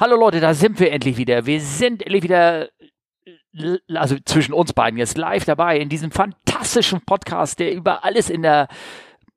[0.00, 1.44] Hallo Leute, da sind wir endlich wieder.
[1.44, 2.70] Wir sind endlich wieder,
[3.94, 8.40] also zwischen uns beiden jetzt live dabei in diesem fantastischen Podcast, der über alles in
[8.40, 8.68] der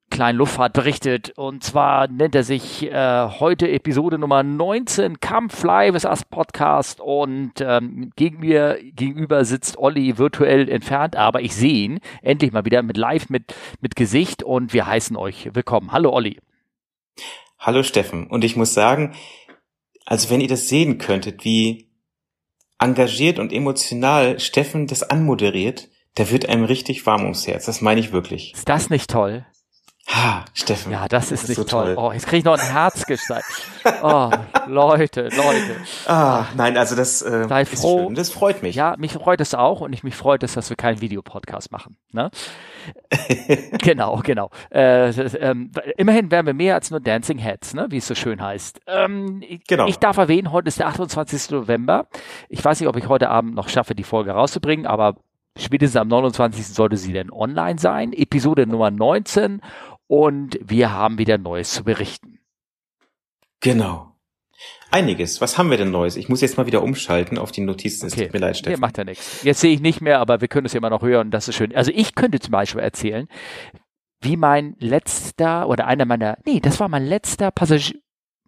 [0.08, 1.34] kleinen Luftfahrt berichtet.
[1.36, 6.98] Und zwar nennt er sich äh, heute Episode Nummer 19, Come Fly with Us Podcast.
[6.98, 12.64] Und ähm, gegen mir gegenüber sitzt Olli virtuell entfernt, aber ich sehe ihn endlich mal
[12.64, 15.92] wieder mit live mit, mit Gesicht und wir heißen euch willkommen.
[15.92, 16.38] Hallo Olli.
[17.58, 18.26] Hallo Steffen.
[18.28, 19.14] Und ich muss sagen,
[20.04, 21.90] also wenn ihr das sehen könntet, wie
[22.78, 27.66] engagiert und emotional Steffen das anmoderiert, da wird einem richtig warm ums Herz.
[27.66, 28.52] Das meine ich wirklich.
[28.54, 29.46] Ist das nicht toll?
[30.06, 30.92] Ha, Steffen.
[30.92, 31.94] Ja, das ist das nicht so toll.
[31.94, 32.04] toll.
[32.04, 33.46] Oh, jetzt kriege ich noch ein Herz gezeigt.
[34.02, 34.30] Oh,
[34.66, 35.76] Leute, Leute.
[36.06, 38.06] Ah, nein, also das äh, Sei ist froh.
[38.06, 38.14] schön.
[38.14, 38.76] Das freut mich.
[38.76, 41.98] Ja, mich freut es auch und ich mich freut es, dass wir keinen Videopodcast machen.
[42.10, 42.30] Ne?
[43.82, 44.48] genau, genau.
[44.70, 47.88] Äh, ähm, immerhin wären wir mehr als nur Dancing Heads, ne?
[47.90, 48.80] wie es so schön heißt.
[48.86, 49.86] Ähm, genau.
[49.86, 51.50] Ich darf erwähnen, heute ist der 28.
[51.50, 52.06] November.
[52.48, 55.16] Ich weiß nicht, ob ich heute Abend noch schaffe, die Folge rauszubringen, aber
[55.58, 56.68] spätestens am 29.
[56.68, 58.14] sollte sie dann online sein.
[58.14, 59.60] Episode Nummer 19
[60.06, 62.40] und wir haben wieder Neues zu berichten.
[63.60, 64.14] Genau.
[64.90, 65.40] Einiges.
[65.40, 66.16] Was haben wir denn Neues?
[66.16, 68.06] Ich muss jetzt mal wieder umschalten auf die Notizen.
[68.06, 68.20] Okay.
[68.20, 68.74] Es tut mir leid, Steffen.
[68.74, 69.42] Nee, macht ja nichts.
[69.42, 71.30] Jetzt sehe ich nicht mehr, aber wir können es ja immer noch hören.
[71.30, 71.74] Das ist schön.
[71.74, 73.26] Also ich könnte zum Beispiel erzählen,
[74.20, 77.98] wie mein letzter oder einer meiner, nee, das war mein letzter Passagier,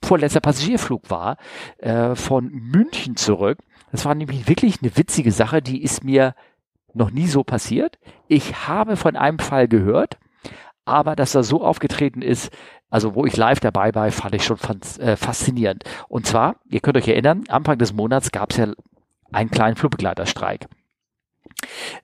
[0.04, 1.36] vorletzter Passagierflug war,
[1.78, 3.58] äh, von München zurück.
[3.90, 6.34] Das war nämlich wirklich eine witzige Sache, die ist mir
[6.94, 7.98] noch nie so passiert.
[8.28, 10.18] Ich habe von einem Fall gehört,
[10.86, 12.50] aber dass er so aufgetreten ist,
[12.88, 14.58] also wo ich live dabei war, fand ich schon
[15.00, 15.84] äh, faszinierend.
[16.08, 18.68] Und zwar, ihr könnt euch erinnern, Anfang des Monats gab es ja
[19.32, 20.66] einen kleinen Flugbegleiterstreik.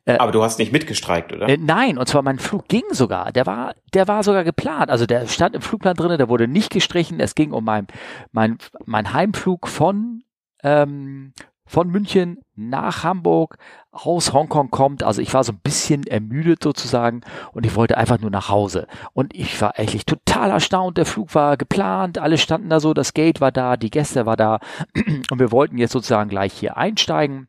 [0.05, 1.49] Äh, aber du hast nicht mitgestreikt, oder?
[1.49, 3.33] Äh, nein, und zwar mein Flug ging sogar.
[3.33, 4.91] Der war, der war sogar geplant.
[4.91, 7.21] Also der stand im Flugplan drinne, der wurde nicht gestrichen.
[7.21, 7.87] Es ging um mein,
[8.33, 10.25] mein, mein Heimflug von
[10.63, 11.33] ähm,
[11.67, 13.57] von München nach Hamburg
[13.91, 15.03] aus Hongkong kommt.
[15.03, 17.23] Also ich war so ein bisschen ermüdet sozusagen
[17.53, 18.87] und ich wollte einfach nur nach Hause.
[19.13, 20.99] Und ich war eigentlich total erstaunt.
[20.99, 24.37] Der Flug war geplant, alle standen da so, das Gate war da, die Gäste war
[24.37, 24.61] da
[25.31, 27.49] und wir wollten jetzt sozusagen gleich hier einsteigen.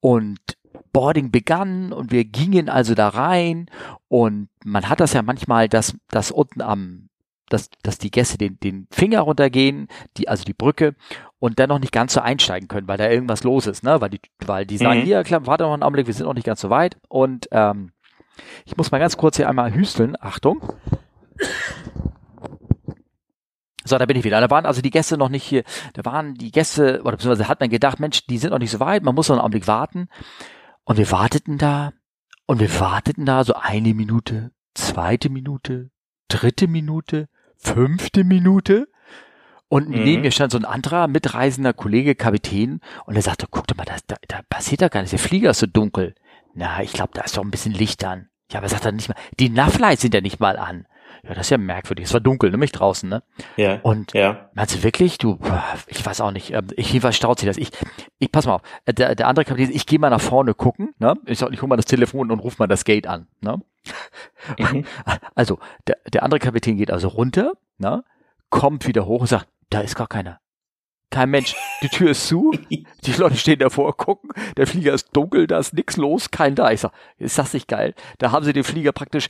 [0.00, 0.38] Und
[0.92, 3.66] Boarding begann und wir gingen also da rein
[4.08, 7.10] und man hat das ja manchmal, dass, dass unten am
[7.50, 10.94] dass, dass die Gäste den, den Finger runtergehen, die, also die Brücke,
[11.40, 14.00] und dann noch nicht ganz so einsteigen können, weil da irgendwas los ist, ne?
[14.00, 15.04] Weil die, weil die sagen, mhm.
[15.04, 16.98] hier, klar, warte noch einen Augenblick, wir sind noch nicht ganz so weit.
[17.08, 17.92] Und ähm,
[18.66, 20.16] ich muss mal ganz kurz hier einmal hüsteln.
[20.20, 20.62] Achtung.
[23.84, 24.40] So, da bin ich wieder.
[24.40, 25.64] Da waren also die Gäste noch nicht hier,
[25.94, 28.78] da waren die Gäste, oder beziehungsweise hat man gedacht, Mensch, die sind noch nicht so
[28.78, 30.08] weit, man muss noch einen Augenblick warten.
[30.84, 31.92] Und wir warteten da,
[32.46, 35.90] und wir warteten da so eine Minute, zweite Minute,
[36.28, 38.88] dritte Minute, fünfte Minute.
[39.70, 40.02] Und mhm.
[40.02, 43.84] neben mir stand so ein anderer mitreisender Kollege, Kapitän, und er sagte, guck doch mal,
[43.84, 46.16] da, da, da passiert da gar nichts, der Flieger ist so dunkel.
[46.54, 48.28] Na, ich glaube, da ist doch ein bisschen Licht an.
[48.50, 50.86] Ja, aber sagt er nicht mal, die Navlights sind ja nicht mal an.
[51.22, 52.06] Ja, das ist ja merkwürdig.
[52.06, 53.22] Es war dunkel, nämlich draußen, ne?
[53.56, 53.78] Ja.
[53.82, 54.50] Und ja.
[54.54, 55.18] meinst du wirklich?
[55.18, 55.38] Du,
[55.86, 56.52] ich weiß auch nicht.
[56.52, 57.58] Ähm, ich jedenfalls staut sich das.
[57.58, 57.70] Ich,
[58.18, 58.62] ich pass mal auf.
[58.86, 61.14] Äh, der, der andere Kapitän, ich gehe mal nach vorne gucken, ne?
[61.26, 63.60] Ich sag, ich hol mal das Telefon und ruf mal das Gate an, ne?
[64.58, 64.84] Mhm.
[65.36, 68.02] Also, der, der andere Kapitän geht also runter, ne?
[68.48, 70.40] Kommt wieder hoch und sagt, da ist gar keiner.
[71.10, 71.56] Kein Mensch.
[71.82, 72.52] Die Tür ist zu.
[72.70, 74.30] Die Leute stehen davor, gucken.
[74.56, 76.70] Der Flieger ist dunkel, da ist nichts los, kein da.
[76.70, 77.94] Ich sag, ist das nicht geil?
[78.18, 79.28] Da haben sie den Flieger praktisch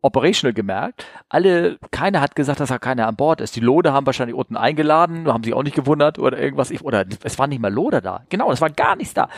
[0.00, 1.04] operational gemerkt.
[1.28, 3.56] Alle, keiner hat gesagt, dass da keiner an Bord ist.
[3.56, 6.70] Die Lode haben wahrscheinlich unten eingeladen, haben sich auch nicht gewundert oder irgendwas.
[6.82, 8.24] Oder es war nicht mal Lode da.
[8.28, 9.28] Genau, es war gar nichts da.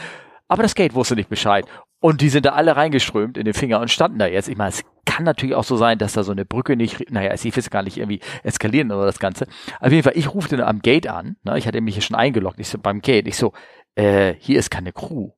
[0.51, 1.65] Aber das Gate wusste nicht Bescheid.
[2.01, 4.49] Und die sind da alle reingeströmt in den Finger und standen da jetzt.
[4.49, 7.33] Ich meine, es kann natürlich auch so sein, dass da so eine Brücke nicht, naja,
[7.33, 9.47] ich will gar nicht irgendwie eskalieren oder das Ganze.
[9.79, 11.37] Auf jeden Fall, ich rufte am Gate an.
[11.45, 11.57] Ne?
[11.57, 12.59] Ich hatte mich hier schon eingeloggt.
[12.59, 13.29] Ich so, beim Gate.
[13.29, 13.53] Ich so,
[13.95, 15.31] äh, hier ist keine Crew.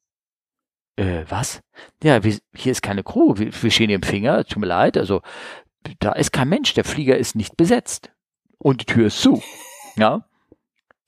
[0.97, 1.61] Äh, was?
[2.03, 3.35] Ja, wir, hier ist keine Crew.
[3.37, 4.47] Wir, wir stehen hier im Finger.
[4.47, 4.97] Tut mir leid.
[4.97, 5.21] Also,
[5.99, 6.73] da ist kein Mensch.
[6.73, 8.11] Der Flieger ist nicht besetzt.
[8.57, 9.43] Und die Tür ist zu.
[9.97, 10.25] Ja.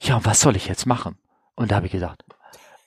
[0.03, 1.17] Ja, und was soll ich jetzt machen?
[1.55, 2.23] Und da habe ich gesagt,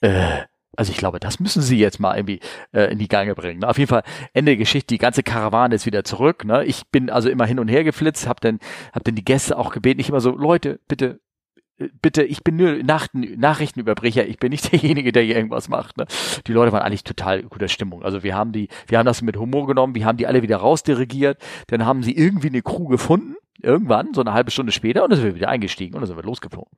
[0.02, 0.44] äh,
[0.78, 2.40] also ich glaube, das müssen sie jetzt mal irgendwie
[2.72, 3.60] äh, in die Gange bringen.
[3.62, 3.68] Ne?
[3.68, 4.04] Auf jeden Fall
[4.34, 4.94] Ende der Geschichte.
[4.94, 6.46] Die ganze Karawane ist wieder zurück.
[6.46, 6.64] Ne?
[6.66, 8.60] Ich bin also immer hin und her geflitzt, habe dann
[8.94, 10.00] hab dann die Gäste auch gebeten.
[10.00, 11.20] Ich immer so Leute, bitte
[12.02, 15.98] bitte, ich bin nur Nach Nachrichtenüberbrecher, ich bin nicht derjenige, der hier irgendwas macht.
[15.98, 16.06] Ne?
[16.48, 18.04] Die Leute waren eigentlich total guter Stimmung.
[18.04, 20.58] Also wir haben die, wir haben das mit Humor genommen, wir haben die alle wieder
[20.58, 25.12] rausdirigiert, dann haben sie irgendwie eine Crew gefunden, irgendwann, so eine halbe Stunde später, und
[25.12, 26.72] dann sind wir wieder eingestiegen und dann sind wir losgeflogen.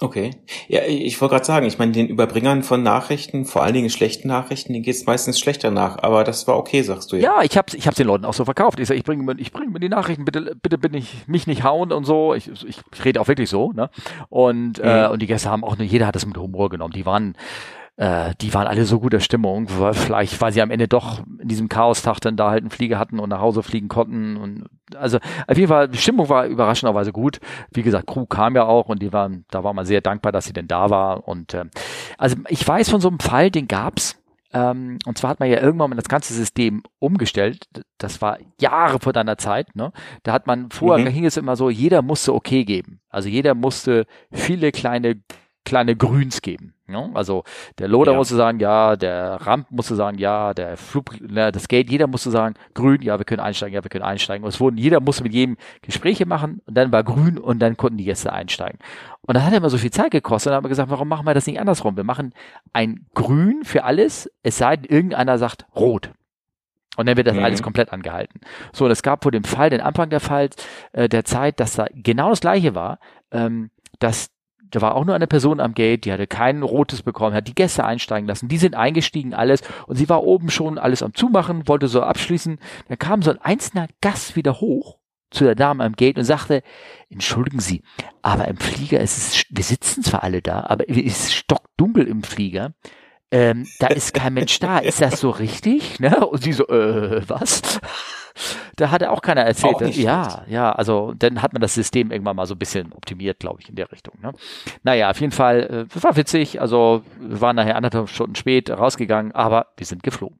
[0.00, 0.32] Okay.
[0.66, 4.26] Ja, ich wollte gerade sagen, ich meine, den Überbringern von Nachrichten, vor allen Dingen schlechten
[4.26, 6.02] Nachrichten, denen geht es meistens schlechter nach.
[6.02, 7.36] Aber das war okay, sagst du ja.
[7.36, 8.80] Ja, ich hab's, ich hab's den Leuten auch so verkauft.
[8.80, 11.46] Ich sag, ich bringe mir, ich bringe mir die Nachrichten, bitte, bitte bin ich mich
[11.46, 12.34] nicht hauen und so.
[12.34, 13.88] Ich, ich, ich rede auch wirklich so, ne?
[14.30, 14.84] Und mhm.
[14.84, 16.92] äh, und die Gäste haben auch, jeder hat das mit Humor genommen.
[16.92, 17.36] Die waren
[17.96, 21.48] äh, die waren alle so guter Stimmung, weil vielleicht, weil sie am Ende doch in
[21.48, 24.64] diesem Chaostag dann da halt einen Flieger hatten und nach Hause fliegen konnten und
[24.96, 27.40] also auf jeden Fall, die Stimmung war überraschenderweise gut.
[27.72, 30.44] Wie gesagt, Crew kam ja auch und die waren, da war man sehr dankbar, dass
[30.44, 31.64] sie denn da war und äh,
[32.18, 34.16] also ich weiß von so einem Fall, den gab's
[34.54, 37.66] ähm, und zwar hat man ja irgendwann mal das ganze System umgestellt.
[37.98, 39.74] Das war Jahre vor deiner Zeit.
[39.74, 39.92] Ne?
[40.22, 41.10] Da hat man vorher, mhm.
[41.12, 43.00] hing es immer so, jeder musste okay geben.
[43.08, 45.20] Also jeder musste viele kleine
[45.64, 46.74] kleine Grüns geben.
[46.86, 47.10] Ne?
[47.14, 47.44] Also
[47.78, 48.18] der Loader ja.
[48.18, 52.30] musste sagen, ja, der Ramp musste sagen, ja, der Flug, ne, das Gate, jeder musste
[52.30, 54.44] sagen, grün, ja, wir können einsteigen, ja, wir können einsteigen.
[54.44, 57.76] Und es wurden, jeder musste mit jedem Gespräche machen und dann war grün und dann
[57.76, 58.78] konnten die Gäste einsteigen.
[59.22, 60.50] Und das hat immer so viel Zeit gekostet.
[60.50, 61.96] Dann haben wir gesagt, warum machen wir das nicht andersrum?
[61.96, 62.34] Wir machen
[62.74, 66.10] ein Grün für alles, es sei denn, irgendeiner sagt rot.
[66.96, 67.44] Und dann wird das mhm.
[67.44, 68.40] alles komplett angehalten.
[68.72, 70.50] So, und es gab vor dem Fall, den Anfang der Fall,
[70.92, 72.98] äh, der Zeit, dass da genau das gleiche war,
[73.32, 74.30] ähm, dass
[74.74, 77.54] da war auch nur eine Person am Gate, die hatte kein rotes bekommen, hat die
[77.54, 78.48] Gäste einsteigen lassen.
[78.48, 79.62] Die sind eingestiegen, alles.
[79.86, 82.58] Und sie war oben schon alles am Zumachen, wollte so abschließen.
[82.88, 84.98] Dann kam so ein einzelner Gast wieder hoch
[85.30, 86.62] zu der Dame am Gate und sagte,
[87.08, 87.82] entschuldigen Sie,
[88.22, 92.22] aber im Flieger ist es, wir sitzen zwar alle da, aber es ist stockdunkel im
[92.22, 92.74] Flieger.
[93.34, 94.78] Ähm, da ist kein Mensch da.
[94.78, 95.98] Ist das so richtig?
[95.98, 96.24] Ne?
[96.24, 97.80] Und sie so, äh, was?
[98.76, 99.74] da hatte auch keiner erzählt.
[99.74, 100.42] Auch ja, schlecht.
[100.48, 103.68] ja, also dann hat man das System irgendwann mal so ein bisschen optimiert, glaube ich,
[103.68, 104.14] in der Richtung.
[104.22, 104.32] Ne?
[104.84, 106.60] Naja, auf jeden Fall, äh, war witzig.
[106.60, 110.38] Also wir waren nachher anderthalb Stunden spät rausgegangen, aber wir sind geflogen.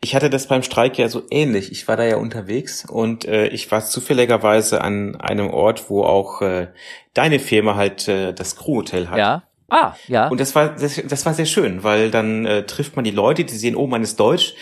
[0.00, 1.72] Ich hatte das beim Streik ja so ähnlich.
[1.72, 6.42] Ich war da ja unterwegs und äh, ich war zufälligerweise an einem Ort, wo auch
[6.42, 6.68] äh,
[7.14, 9.18] deine Firma halt äh, das Crewhotel hat.
[9.18, 9.47] Ja.
[9.68, 10.28] Ah, ja.
[10.28, 13.44] Und das war das, das war sehr schön, weil dann äh, trifft man die Leute,
[13.44, 14.54] die sehen, oh, man ist deutsch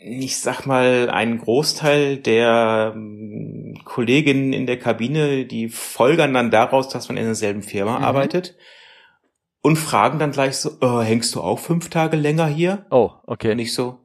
[0.00, 6.88] ich sag mal, ein Großteil der ähm, Kolleginnen in der Kabine, die folgern dann daraus,
[6.88, 8.04] dass man in derselben Firma mhm.
[8.04, 8.56] arbeitet
[9.60, 12.86] und fragen dann gleich so, äh, hängst du auch fünf Tage länger hier?
[12.90, 13.52] Oh, okay.
[13.52, 13.98] Und ich so,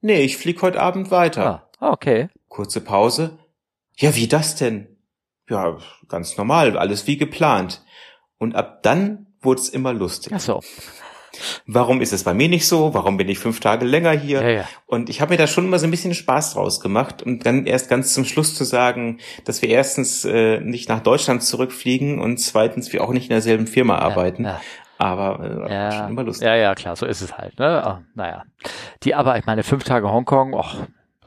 [0.00, 1.68] nee, ich flieg heute Abend weiter.
[1.78, 2.28] Ah, okay.
[2.48, 3.38] Kurze Pause.
[3.96, 4.96] Ja, wie das denn?
[5.48, 7.84] Ja, ganz normal, alles wie geplant.
[8.38, 10.32] Und ab dann wurde es immer lustig.
[10.34, 10.60] Ach so.
[11.66, 12.92] Warum ist es bei mir nicht so?
[12.92, 14.42] Warum bin ich fünf Tage länger hier?
[14.42, 14.64] Ja, ja.
[14.86, 17.66] Und ich habe mir da schon immer so ein bisschen Spaß draus gemacht und dann
[17.66, 22.38] erst ganz zum Schluss zu sagen, dass wir erstens äh, nicht nach Deutschland zurückfliegen und
[22.38, 24.44] zweitens wir auch nicht in derselben Firma arbeiten.
[24.44, 24.60] Ja,
[24.98, 26.46] aber äh, ja, schon immer lustig.
[26.46, 27.58] Ja, ja, klar, so ist es halt.
[27.58, 27.82] Ne?
[27.86, 28.42] Oh, naja.
[29.04, 30.74] Die aber, ich meine, fünf Tage Hongkong, och,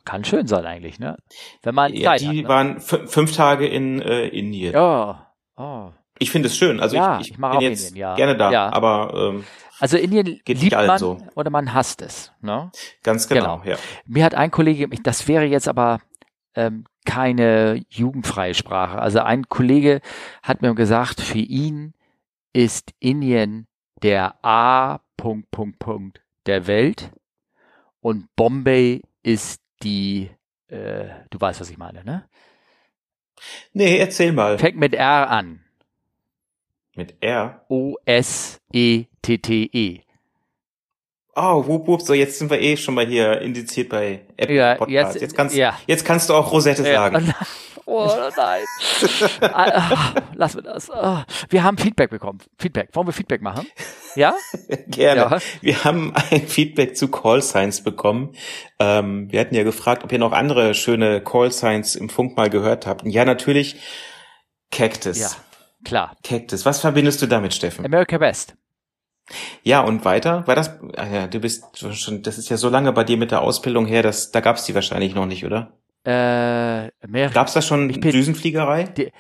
[0.06, 1.18] kann schön sein eigentlich, ne?
[1.62, 2.48] Wenn man ja, Zeit die hat, ne?
[2.48, 4.74] waren fünf Tage in äh, Indien.
[4.74, 5.34] Ja.
[5.56, 5.92] Oh.
[6.24, 6.80] Ich finde es schön.
[6.80, 8.16] Also ja, ich, ich, ich bin jetzt Indien, ja.
[8.16, 8.74] gerne da, ja.
[8.74, 9.44] aber ähm,
[9.80, 11.18] also Indien Geht liebt man so.
[11.36, 12.32] oder man hasst es.
[12.42, 12.72] Ne?
[13.04, 13.78] Ganz genau, genau, ja.
[14.06, 16.00] Mir hat ein Kollege, das wäre jetzt aber
[16.56, 19.00] ähm, keine jugendfreie Sprache.
[19.00, 20.02] Also ein Kollege
[20.42, 21.94] hat mir gesagt, für ihn
[22.54, 23.68] ist Indien
[24.02, 25.00] der A.
[25.18, 27.12] Punkt, Punkt, Punkt der Welt
[28.00, 30.30] und Bombay ist die,
[30.68, 32.28] äh, du weißt, was ich meine, ne?
[33.74, 34.60] Nee, erzähl mal.
[34.60, 35.62] Fängt mit R an.
[36.96, 37.66] Mit R?
[37.70, 38.60] O-S-E-T-T-E.
[41.36, 44.76] Oh, wup, wup, so jetzt sind wir eh schon mal hier indiziert bei Apple ja,
[44.76, 45.16] Podcast.
[45.16, 45.76] Jetzt, jetzt, kannst, ja.
[45.88, 46.94] jetzt kannst du auch Rosette ja.
[46.94, 47.34] sagen.
[47.86, 48.64] Oh nein.
[49.42, 50.90] Ah, lass mir das.
[50.90, 52.40] Ah, wir haben Feedback bekommen.
[52.58, 52.88] Feedback.
[52.94, 53.68] Wollen wir Feedback machen?
[54.16, 54.34] Ja?
[54.88, 55.20] Gerne.
[55.20, 55.40] Ja.
[55.60, 58.36] Wir haben ein Feedback zu Call Signs bekommen.
[58.80, 62.50] Ähm, wir hatten ja gefragt, ob ihr noch andere schöne Call Signs im Funk mal
[62.50, 63.04] gehört habt.
[63.06, 63.76] ja, natürlich
[64.72, 65.20] Cactus.
[65.20, 65.28] Ja.
[65.84, 66.16] Klar.
[66.24, 66.66] Cactus.
[66.66, 67.86] Was verbindest du damit, Steffen?
[67.86, 68.56] America Best.
[69.64, 70.46] Ja, und weiter?
[70.48, 73.32] War das, ach ja, du bist schon, das ist ja so lange bei dir mit
[73.32, 75.72] der Ausbildung her, dass, da gab's die wahrscheinlich noch nicht, oder?
[76.06, 77.30] Äh, mehr.
[77.34, 78.84] Gab's da schon bin, Düsenfliegerei?
[78.84, 79.12] Die,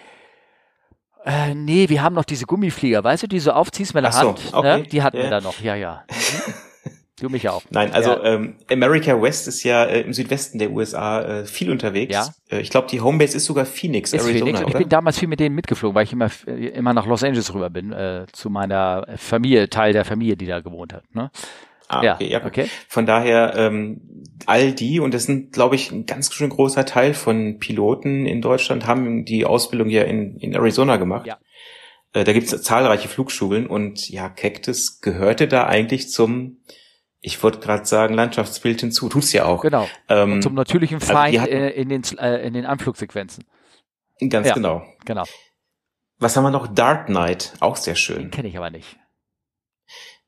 [1.25, 4.39] äh, nee, wir haben noch diese Gummiflieger, weißt du, die so aufziehst mit der Hand.
[4.39, 4.79] So, okay.
[4.79, 4.83] ne?
[4.83, 5.25] Die hatten yeah.
[5.25, 6.03] wir da noch, ja, ja.
[7.19, 7.61] Du mich auch.
[7.69, 8.23] Nein, also ja.
[8.23, 12.13] ähm, America West ist ja äh, im Südwesten der USA äh, viel unterwegs.
[12.13, 12.29] Ja.
[12.49, 14.45] Äh, ich glaube, die Homebase ist sogar Phoenix, ist Arizona.
[14.45, 14.61] Phoenix.
[14.61, 17.23] Und ich bin damals viel mit denen mitgeflogen, weil ich immer äh, immer nach Los
[17.23, 21.03] Angeles rüber bin, äh, zu meiner Familie, Teil der Familie, die da gewohnt hat.
[21.13, 21.29] Ne?
[21.87, 22.67] Ah, okay, ja, okay.
[22.87, 24.01] Von daher ähm,
[24.47, 28.41] all die, und das sind, glaube ich, ein ganz schön großer Teil von Piloten in
[28.41, 31.27] Deutschland, haben die Ausbildung ja in, in Arizona gemacht.
[31.27, 31.37] Ja.
[32.13, 36.57] Äh, da gibt es zahlreiche Flugschulen und ja, Cactus gehörte da eigentlich zum
[37.25, 39.07] ich wollte gerade sagen, Landschaftsbild hinzu.
[39.07, 39.61] Tut's ja auch.
[39.61, 39.87] Genau.
[40.09, 43.45] Ähm, zum natürlichen also Feind hatten, in, den, äh, in den Anflugsequenzen.
[44.29, 44.83] Ganz ja, genau.
[45.05, 45.23] Genau.
[46.19, 46.67] Was haben wir noch?
[46.67, 48.29] Dark Knight, auch sehr schön.
[48.29, 48.97] Kenne ich aber nicht.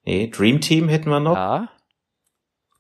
[0.05, 1.35] Nee, Dream Team hätten wir noch.
[1.35, 1.69] Ja,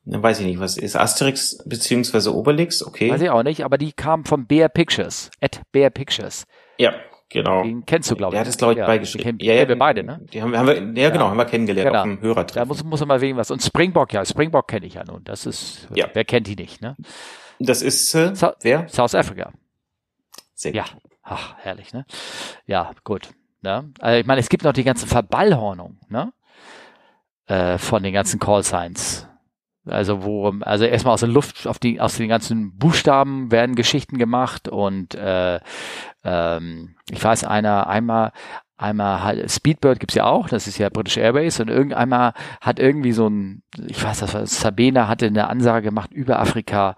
[0.05, 3.11] Dann weiß ich nicht, was ist Asterix beziehungsweise Obelix, okay.
[3.11, 5.29] weiß ich auch nicht, aber die kam von Bear Pictures.
[5.41, 6.45] At Bear Pictures.
[6.77, 6.93] Ja,
[7.29, 7.63] genau.
[7.63, 8.35] Den kennst du, glaube ich.
[8.35, 9.37] Der hat es, glaube ich, ja, beigeschrieben.
[9.37, 10.19] Den kennen, ja, wir beide, ne?
[10.33, 11.99] Die haben, haben wir, ja, genau, haben wir kennengelernt Genau.
[11.99, 12.67] auf dem Da Hörertreffen.
[12.67, 13.51] muss, muss immer wegen was.
[13.51, 15.23] Und Springbok, ja, Springbok kenne ich ja nun.
[15.23, 16.07] Das ist, Ja.
[16.13, 16.95] wer kennt die nicht, ne?
[17.59, 18.87] Das ist, äh, So- wer?
[18.89, 19.51] South Africa.
[20.53, 20.83] Sehr Ja.
[20.83, 21.01] gut.
[21.23, 22.05] Ach, herrlich, ne?
[22.65, 23.29] Ja, gut.
[23.61, 23.91] Ne?
[23.99, 26.31] Also ich meine, es gibt noch die ganze Verballhornung, ne?
[27.47, 29.27] Äh, von den ganzen Callsigns.
[29.85, 34.17] Also wo, also erstmal aus der Luft, auf die, aus den ganzen Buchstaben werden Geschichten
[34.17, 35.59] gemacht und äh,
[36.23, 38.31] ähm, ich weiß, einer, einmal,
[38.77, 43.27] einmal Speedbird gibt's ja auch, das ist ja British Airways und irgendeinmal hat irgendwie so
[43.27, 46.95] ein, ich weiß, das war Sabena hatte eine Ansage gemacht über Afrika,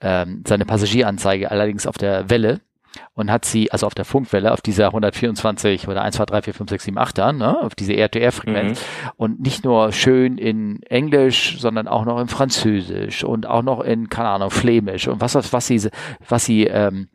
[0.00, 2.60] ähm, seine Passagieranzeige, allerdings auf der Welle
[3.14, 6.54] und hat sie, also auf der Funkwelle, auf dieser 124 oder 1, 2, 3, 4,
[6.54, 8.84] 5, 6, 7, 8 er ne, auf diese R-to-R-Frequenz
[9.16, 14.08] und nicht nur schön in Englisch, sondern auch noch in Französisch und auch noch in,
[14.08, 15.88] keine Ahnung, Flämisch und was, was, was sie,
[16.28, 17.08] was sie, ähm,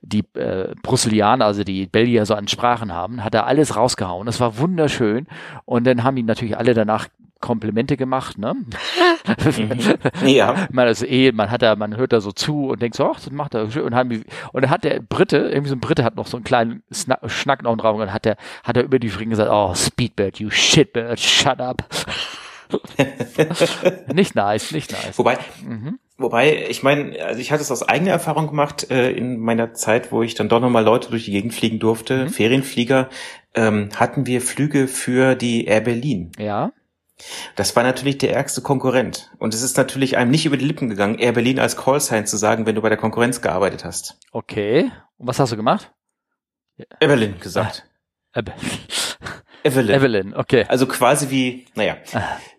[0.00, 4.26] die äh, Brasilianer, also die Belgier so an Sprachen haben, hat er alles rausgehauen.
[4.26, 5.26] Das war wunderschön.
[5.64, 7.08] Und dann haben ihn natürlich alle danach
[7.40, 8.54] Komplimente gemacht, ne?
[10.24, 10.54] Ja.
[10.68, 12.96] Ich meine, das ist eh, man hat da, man hört da so zu und denkt
[12.96, 13.82] so, ach, das macht er schön.
[13.84, 16.36] Und, haben, die- und dann hat der Brite, irgendwie so ein Brite hat noch so
[16.36, 19.30] einen kleinen Sna Schnack noch drauf und dann hat er, hat er über die Fringen
[19.30, 21.84] gesagt, oh, Speedbird, you shitbird, shut up.
[24.12, 25.18] nicht nice, nicht nice.
[25.18, 25.98] Wobei, Mhm.
[26.18, 30.12] wobei, ich meine, also ich hatte es aus eigener Erfahrung gemacht äh, in meiner Zeit,
[30.12, 32.28] wo ich dann doch nochmal Leute durch die Gegend fliegen durfte, Mhm.
[32.30, 33.08] Ferienflieger,
[33.54, 36.32] ähm, hatten wir Flüge für die Air Berlin.
[36.38, 36.72] Ja,
[37.56, 39.30] Das war natürlich der ärgste Konkurrent.
[39.38, 42.36] Und es ist natürlich einem nicht über die Lippen gegangen, Air Berlin als Callsign zu
[42.36, 44.18] sagen, wenn du bei der Konkurrenz gearbeitet hast.
[44.32, 44.90] okay.
[45.16, 45.92] Und was hast du gemacht?
[47.00, 47.84] Evelyn gesagt.
[48.32, 48.52] Eb
[49.64, 49.94] Evelyn.
[49.96, 50.64] Evelyn, okay.
[50.68, 51.96] Also quasi wie, naja,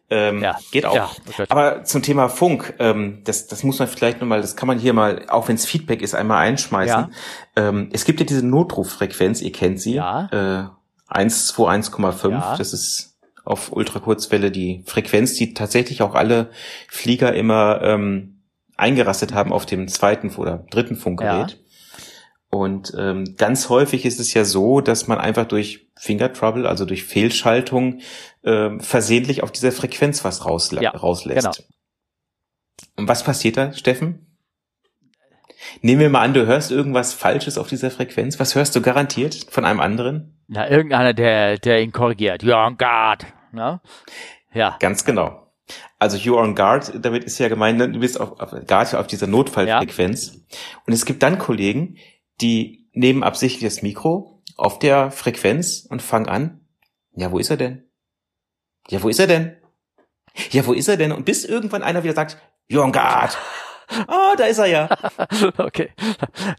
[0.10, 0.58] ähm, Ja.
[0.72, 0.94] geht auch.
[0.96, 1.44] Ja, oh.
[1.48, 4.92] Aber zum Thema Funk, ähm, das, das muss man vielleicht nochmal, das kann man hier
[4.94, 7.14] mal, auch wenn es Feedback ist, einmal einschmeißen.
[7.56, 10.70] Ähm, es gibt ja diese Notruffrequenz, ihr kennt sie, Ja.
[11.12, 12.56] äh, 121,5, Ja.
[12.58, 13.18] das ist
[13.50, 16.50] auf Ultrakurzwelle die Frequenz, die tatsächlich auch alle
[16.88, 18.44] Flieger immer ähm,
[18.78, 21.60] eingerastet haben auf dem zweiten oder dritten Funkgerät.
[22.52, 26.86] Und ähm, ganz häufig ist es ja so, dass man einfach durch Finger Trouble, also
[26.86, 28.00] durch Fehlschaltung,
[28.44, 31.46] ähm, versehentlich auf dieser Frequenz was rausla Ja, rauslässt.
[31.46, 31.68] genau.
[32.96, 34.26] Und was passiert da, Steffen?
[35.82, 38.40] Nehmen wir mal an, du hörst irgendwas Falsches auf dieser Frequenz.
[38.40, 40.40] Was hörst du garantiert von einem anderen?
[40.48, 42.44] Na, irgendeiner, der, der ihn korrigiert.
[42.44, 43.26] You're on guard.
[43.52, 43.82] Ne?
[44.54, 44.78] Ja.
[44.80, 45.48] Ganz genau.
[46.00, 49.28] Also you're on guard, damit ist ja gemeint, du bist auf, auf guard auf dieser
[49.28, 50.42] Notfallfrequenz.
[50.86, 51.98] Und es gibt dann Kollegen,
[52.42, 56.62] die nehmen absichtlich das Mikro auf der Frequenz und fangen an.
[57.14, 57.84] Ja, wo ist er denn?
[58.90, 59.58] Ja, wo ist er denn?
[60.52, 61.12] Ja, wo ist er denn?
[61.12, 62.38] Und bis irgendwann einer wieder sagt,
[62.70, 63.38] you're on guard.
[64.08, 64.90] Ah, da ist er ja.
[65.58, 65.90] Okay.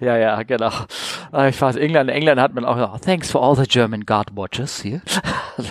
[0.01, 0.71] Ja, ja, genau.
[1.33, 4.37] Ah, Ich weiß, England, England hat man auch gesagt, thanks for all the German guard
[4.37, 5.01] watches hier.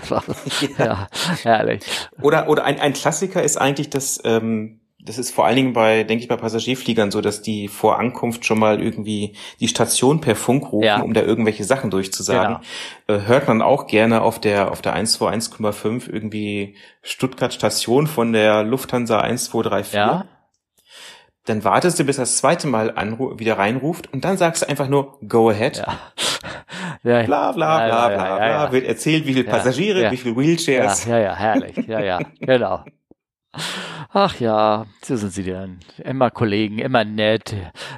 [0.09, 0.23] War,
[0.77, 1.07] ja,
[1.43, 1.81] herrlich.
[2.21, 6.03] Oder, oder ein, ein Klassiker ist eigentlich, dass, ähm, das ist vor allen Dingen bei,
[6.03, 10.35] denke ich, bei Passagierfliegern so, dass die vor Ankunft schon mal irgendwie die Station per
[10.35, 10.99] Funk rufen, Ja.
[11.01, 12.57] um da irgendwelche Sachen durchzusagen.
[13.07, 18.63] Äh, hört man auch gerne auf der, auf der 121,5 irgendwie Stuttgart Station von der
[18.63, 19.93] Lufthansa 1234.
[19.93, 20.25] Ja,
[21.49, 22.93] Dann wartest du, bis das zweite Mal
[23.37, 25.77] wieder reinruft und dann sagst du einfach nur, go ahead.
[25.77, 25.97] ja.
[27.03, 30.17] ja Bla, bla, Ja, bla, ja, bla, ja, bla, wird erzählt, wie viele Passagiere, wie
[30.17, 31.05] viele Wheelchairs.
[31.05, 31.75] ja, ja, herrlich.
[31.87, 32.83] Ja, ja, genau.
[34.11, 35.79] Ach ja, so sind sie dann.
[36.03, 37.55] Immer Kollegen, immer nett,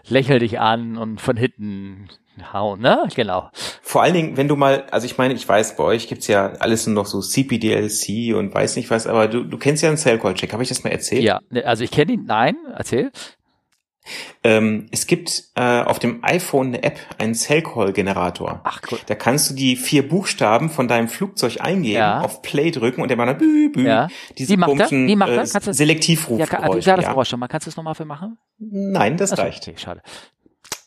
[0.08, 2.08] lächel dich an und von hinten
[2.53, 3.08] hauen, ne?
[3.15, 3.50] Genau.
[3.81, 6.53] Vor allen Dingen, wenn du mal, also ich meine, ich weiß, bei euch gibt's ja
[6.60, 9.98] alles nur noch so CPDLC und weiß nicht was, aber du, du kennst ja einen
[9.98, 10.53] Cell-Call-Check.
[10.53, 11.24] Habe ich das mal erzählt?
[11.24, 13.12] Ja, ne, also ich kenne ihn, nein, erzähl.
[14.43, 18.62] Ähm, es gibt äh, auf dem iPhone eine App, einen Cell-Call-Generator.
[18.63, 19.01] Ach gut.
[19.05, 22.22] Da kannst du die vier Buchstaben von deinem Flugzeug eingeben, Ja.
[22.22, 24.08] auf Play drücken und der macht dann bü, bü, Ja.
[24.38, 26.51] diese Wie macht komischen Wie macht äh, du- Selektivrufgeräusche.
[26.62, 27.12] Ja, kann, ich sah das ja.
[27.12, 27.48] Geräusch schon mal.
[27.48, 28.38] Kannst du es nochmal für machen?
[28.58, 29.67] Nein, das Achso, reicht.
[29.67, 30.01] okay, schade.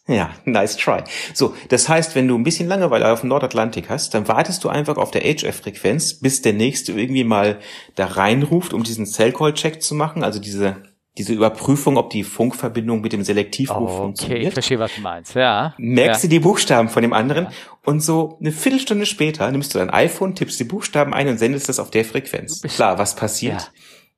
[0.07, 1.03] Ja, nice try.
[1.33, 4.69] So, das heißt, wenn du ein bisschen Langeweile auf dem Nordatlantik hast, dann wartest du
[4.69, 7.59] einfach auf der HF-Frequenz, bis der nächste irgendwie mal
[7.95, 10.83] da reinruft, um diesen Cell-Call-Check zu machen, also diese,
[11.17, 14.53] diese Überprüfung, ob die Funkverbindung mit dem Selektivruf Okay, ich funktioniert.
[14.55, 15.35] verstehe, was du meinst.
[15.35, 15.75] Ja.
[15.79, 16.29] Merkst ja.
[16.29, 17.51] du die Buchstaben von dem anderen Ja.
[17.85, 21.69] und so eine Viertelstunde später nimmst du dein iPhone, tippst die Buchstaben ein und sendest
[21.69, 22.63] das auf der Frequenz.
[22.63, 23.71] Klar, was passiert?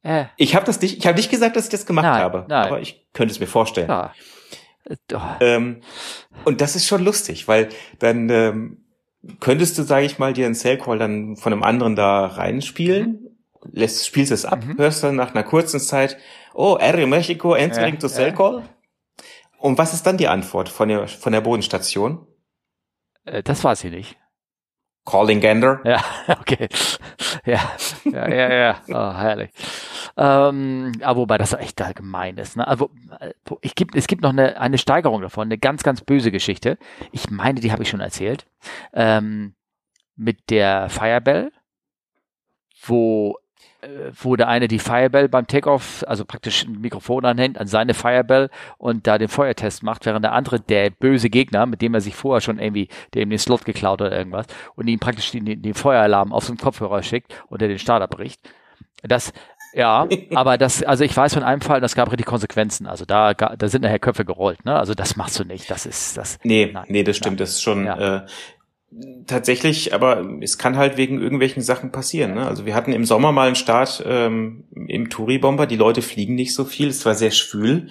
[0.03, 0.21] Ja.
[0.21, 2.47] Äh, Ich habe das nicht, ich habe nicht gesagt, dass ich das gemacht Nein, habe,
[2.49, 2.67] nein.
[2.67, 3.89] aber ich könnte es mir vorstellen.
[3.89, 4.13] ja.
[4.89, 5.81] Äh, oh, Ähm,
[6.45, 8.85] und das ist schon lustig, weil dann ähm,
[9.41, 13.26] könntest du, sage ich mal, dir einen Cell-Call dann von einem anderen da reinspielen?
[13.73, 14.79] Lässt, spielst es ab, mhm.
[14.79, 16.17] hörst dann nach einer kurzen Zeit,
[16.55, 18.61] oh, Aero Mexico entering ja, to Cell-Call?
[18.61, 18.69] Ja.
[19.59, 22.27] Und was ist dann die Antwort von der, von der Bodenstation?
[23.25, 24.17] Äh, das weiß ich nicht.
[25.05, 25.81] Calling Gander.
[25.85, 26.05] Ja,
[26.41, 26.69] okay.
[27.45, 27.61] Ja,
[28.05, 28.81] ja, ja, ja.
[28.89, 29.51] Oh, herrlich.
[30.17, 32.57] Ähm, aber wobei das echt gemein ist.
[32.57, 32.67] Ne?
[32.67, 36.33] Also äh, ich gibt, es gibt noch eine, eine Steigerung davon, eine ganz, ganz böse
[36.33, 36.79] Geschichte.
[37.13, 38.47] Ich meine, die habe ich schon erzählt.
[38.93, 39.55] Ähm,
[40.17, 41.53] mit der Firebell,
[42.85, 43.37] wo
[44.23, 48.51] wo der eine die Firebell beim Takeoff, also praktisch ein Mikrofon anhängt an seine Firebell
[48.79, 52.15] und da den Feuertest macht, während der andere, der böse Gegner, mit dem er sich
[52.15, 56.33] vorher schon irgendwie, dem den Slot geklaut oder irgendwas, und ihm praktisch den, den Feueralarm
[56.33, 58.41] auf einen Kopfhörer schickt und er den Starter bricht.
[59.03, 59.33] Das,
[59.73, 62.87] ja, aber das, also ich weiß von einem Fall, das gab richtig Konsequenzen.
[62.87, 64.75] Also da, da sind nachher Köpfe gerollt, ne?
[64.75, 65.71] Also das machst du nicht.
[65.71, 66.39] Das ist das.
[66.43, 67.35] Nee, nein, nee, das stimmt.
[67.35, 67.39] Nein.
[67.39, 67.85] Das ist schon.
[67.85, 68.17] Ja.
[68.17, 68.27] Äh,
[69.27, 72.35] tatsächlich, aber es kann halt wegen irgendwelchen Sachen passieren.
[72.35, 72.47] Ne?
[72.47, 76.55] Also wir hatten im Sommer mal einen Start ähm, im Touri-Bomber, die Leute fliegen nicht
[76.55, 77.89] so viel, es war sehr schwül.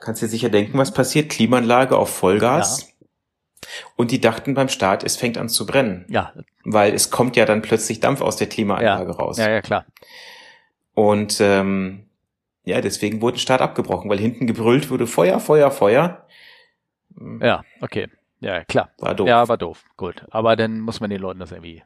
[0.00, 1.28] Kannst dir sicher denken, was passiert.
[1.28, 2.82] Klimaanlage auf Vollgas.
[2.82, 2.88] Ja.
[3.96, 6.06] Und die dachten beim Start, es fängt an zu brennen.
[6.08, 6.32] Ja.
[6.64, 9.16] Weil es kommt ja dann plötzlich Dampf aus der Klimaanlage ja.
[9.16, 9.38] raus.
[9.38, 9.86] Ja, ja, klar.
[10.94, 12.06] Und ähm,
[12.64, 16.26] ja, deswegen wurde der Start abgebrochen, weil hinten gebrüllt wurde Feuer, Feuer, Feuer.
[17.40, 18.08] Ja, okay.
[18.40, 18.90] Ja, klar.
[18.98, 19.28] War doof.
[19.28, 19.84] Ja, war doof.
[19.96, 20.24] Gut.
[20.30, 21.82] Aber dann muss man den Leuten das irgendwie.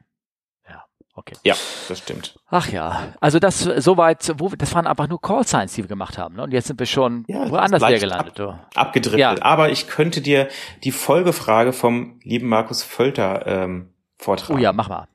[0.69, 0.83] Ja,
[1.15, 1.35] okay.
[1.43, 1.55] Ja,
[1.87, 2.39] das stimmt.
[2.47, 3.13] Ach ja.
[3.19, 6.35] Also das soweit, wo das waren einfach nur Call Signs, die wir gemacht haben.
[6.35, 6.43] Ne?
[6.43, 8.39] Und jetzt sind wir schon ja, woanders wieder gelandet.
[8.39, 9.19] Ab, abgedriftet.
[9.19, 9.35] Ja.
[9.41, 10.47] Aber ich könnte dir
[10.83, 14.59] die Folgefrage vom lieben Markus Völter ähm, vortragen.
[14.59, 15.07] Oh ja, mach mal.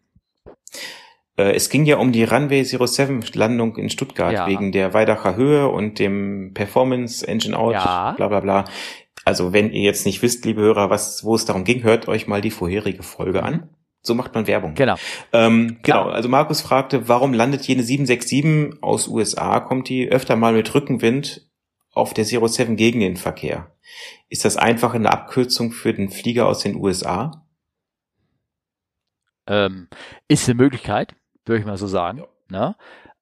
[1.39, 4.47] Äh, es ging ja um die Runway 07 Landung in Stuttgart ja.
[4.47, 8.13] wegen der Weidacher Höhe und dem Performance Engine Out, ja.
[8.17, 8.65] bla bla bla.
[9.29, 12.27] Also wenn ihr jetzt nicht wisst, liebe Hörer, was, wo es darum ging, hört euch
[12.27, 13.69] mal die vorherige Folge an.
[14.01, 14.75] So macht man Werbung.
[14.75, 14.95] Genau.
[15.35, 16.05] Ähm, genau.
[16.05, 21.47] Also Markus fragte, warum landet jene 767 aus USA, kommt die öfter mal mit Rückenwind
[21.93, 23.71] auf der 07 gegen den Verkehr?
[24.31, 27.47] Ist das einfach eine Abkürzung für den Flieger aus den USA?
[29.47, 29.89] Ähm,
[30.27, 32.25] ist eine Möglichkeit, würde ich mal so sagen.
[32.51, 32.77] Ja.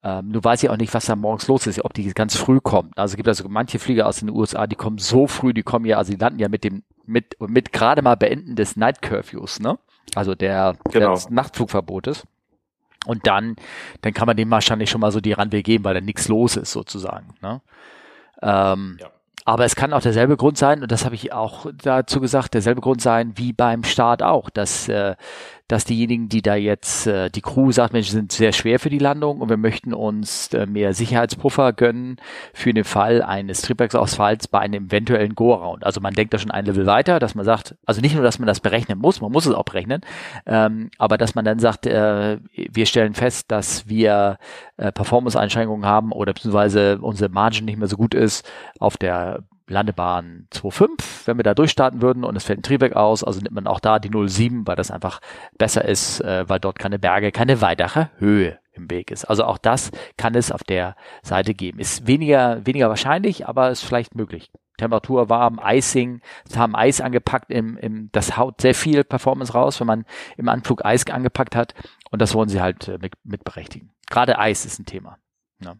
[0.06, 2.60] Ähm, du weißt ja auch nicht, was da morgens los ist, ob die ganz früh
[2.60, 2.92] kommen.
[2.94, 5.84] Also es gibt also manche Flieger aus den USA, die kommen so früh, die kommen
[5.84, 9.58] ja, also die landen ja mit dem, mit, mit gerade mal Beenden des Night Curfews,
[9.58, 9.80] ne?
[10.14, 11.14] Also der, genau.
[11.14, 12.22] des Nachtflugverbotes.
[13.04, 13.56] Und dann,
[14.02, 16.56] dann kann man dem wahrscheinlich schon mal so die Randweg geben, weil da nichts los
[16.56, 17.34] ist, sozusagen.
[17.42, 17.60] Ne?
[18.42, 19.08] Ähm, ja.
[19.44, 22.80] Aber es kann auch derselbe Grund sein, und das habe ich auch dazu gesagt, derselbe
[22.80, 25.16] Grund sein wie beim Start auch, dass äh,
[25.68, 28.98] dass diejenigen, die da jetzt, äh, die Crew sagt, Mensch, sind sehr schwer für die
[28.98, 32.16] Landung und wir möchten uns äh, mehr Sicherheitspuffer gönnen
[32.54, 35.84] für den Fall eines Triebwerksausfalls bei einem eventuellen Go-Around.
[35.84, 38.38] Also man denkt da schon ein Level weiter, dass man sagt, also nicht nur, dass
[38.38, 40.02] man das berechnen muss, man muss es auch berechnen,
[40.46, 44.38] ähm, aber dass man dann sagt, äh, wir stellen fest, dass wir
[44.76, 48.48] äh, Performance-Einschränkungen haben oder beziehungsweise unsere Margin nicht mehr so gut ist
[48.78, 53.24] auf der Landebahn 2.5, wenn wir da durchstarten würden und es fällt ein Triebwerk aus,
[53.24, 55.20] also nimmt man auch da die 0.7, weil das einfach
[55.58, 59.24] besser ist, äh, weil dort keine Berge, keine weitere Höhe im Weg ist.
[59.24, 61.78] Also auch das kann es auf der Seite geben.
[61.78, 64.50] Ist weniger, weniger wahrscheinlich, aber ist vielleicht möglich.
[64.76, 66.20] Temperatur warm, Icing,
[66.54, 70.04] haben Eis angepackt, im, im, das haut sehr viel Performance raus, wenn man
[70.36, 71.74] im Anflug Eis angepackt hat
[72.10, 73.90] und das wollen sie halt äh, mit, mit berechtigen.
[74.08, 75.18] Gerade Eis ist ein Thema.
[75.60, 75.76] Ja.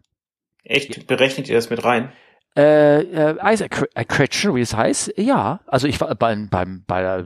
[0.63, 1.07] Echt?
[1.07, 2.11] Berechnet ihr das mit rein?
[2.57, 5.59] Äh, äh, Isaac Accretion, wie es heißt, ja.
[5.67, 7.25] Also ich war beim, beim, bei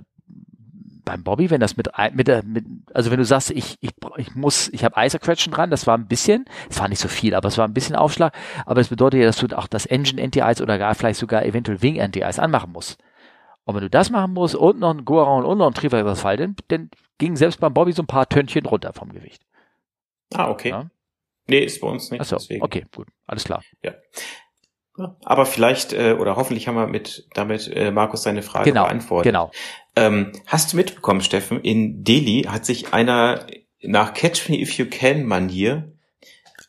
[1.05, 4.69] beim Bobby, wenn das mit, mit, mit also wenn du sagst, ich, ich, ich muss,
[4.69, 7.57] ich habe Accretion dran, das war ein bisschen, es war nicht so viel, aber es
[7.57, 8.33] war ein bisschen Aufschlag,
[8.65, 11.81] aber es bedeutet ja, dass du auch das Engine Anti-Ice oder gar vielleicht sogar eventuell
[11.81, 13.01] Wing Anti-Ice anmachen musst.
[13.63, 16.55] Und wenn du das machen musst und noch ein Go-Around und noch ein Triebwerksfall, dann,
[16.67, 19.43] dann ging selbst beim Bobby so ein paar Tönnchen runter vom Gewicht.
[20.33, 20.69] Ah, okay.
[20.69, 20.89] Ja?
[21.47, 22.21] Nee, ist bei uns nicht.
[22.21, 23.61] Achso, okay, gut, alles klar.
[23.83, 23.93] Ja.
[25.23, 29.31] Aber vielleicht äh, oder hoffentlich haben wir mit damit äh, Markus seine Frage genau, beantwortet.
[29.31, 29.51] Genau.
[29.95, 31.61] Ähm, hast du mitbekommen, Steffen?
[31.61, 33.45] In Delhi hat sich einer
[33.81, 35.91] nach Catch Me If You Can Manier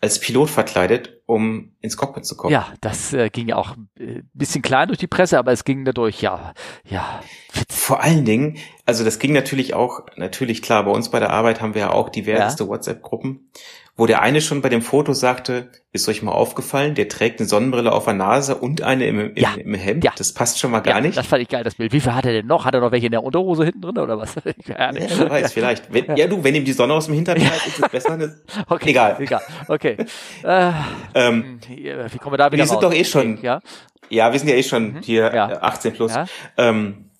[0.03, 2.53] als Pilot verkleidet, um ins Cockpit zu kommen.
[2.53, 5.85] Ja, das äh, ging ja auch äh, bisschen klein durch die Presse, aber es ging
[5.85, 7.23] dadurch, ja, ja.
[7.68, 11.61] Vor allen Dingen, also das ging natürlich auch, natürlich klar, bei uns bei der Arbeit
[11.61, 12.71] haben wir ja auch diverseste ja.
[12.71, 13.49] WhatsApp-Gruppen
[14.03, 17.49] wo der eine schon bei dem Foto sagte, ist euch mal aufgefallen, der trägt eine
[17.49, 19.55] Sonnenbrille auf der Nase und eine im, im, ja.
[19.55, 20.03] im Hemd.
[20.03, 20.12] Ja.
[20.17, 21.17] Das passt schon mal gar ja, nicht.
[21.17, 21.93] Das fand ich geil, das Bild.
[21.93, 22.65] Wie viel hat er denn noch?
[22.65, 24.35] Hat er noch welche in der Unterhose hinten drin oder was?
[24.67, 25.93] ja, wer weiß, vielleicht.
[25.95, 28.17] Wenn, ja, du, wenn ihm die Sonne aus dem Hintern bleibt, ist es besser.
[28.17, 28.41] Ne?
[28.69, 29.17] okay, egal.
[29.21, 29.43] Egal.
[29.69, 29.97] Okay.
[30.43, 30.73] Äh,
[31.15, 32.83] ähm, wie kommen wir da wieder Wir sind raus?
[32.83, 33.61] doch eh schon, okay, ja?
[34.09, 35.01] ja, wir sind ja eh schon mhm.
[35.03, 35.62] hier ja.
[35.62, 36.12] 18 plus.
[36.12, 36.27] Ja?
[36.57, 37.11] Ähm,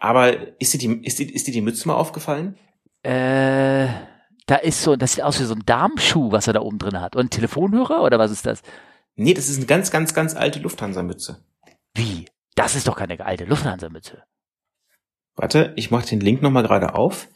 [0.00, 2.56] aber ist dir die, ist dir, ist dir die Mütze mal aufgefallen?
[3.04, 3.86] Äh,
[4.46, 7.00] da ist so, das sieht aus wie so ein Darmschuh, was er da oben drin
[7.00, 7.16] hat.
[7.16, 8.62] Und ein Telefonhörer oder was ist das?
[9.16, 11.42] Nee, das ist eine ganz, ganz, ganz alte Lufthansa-Mütze.
[11.94, 12.26] Wie?
[12.54, 14.24] Das ist doch keine alte Lufthansa-Mütze.
[15.36, 17.28] Warte, ich mach den Link nochmal gerade auf.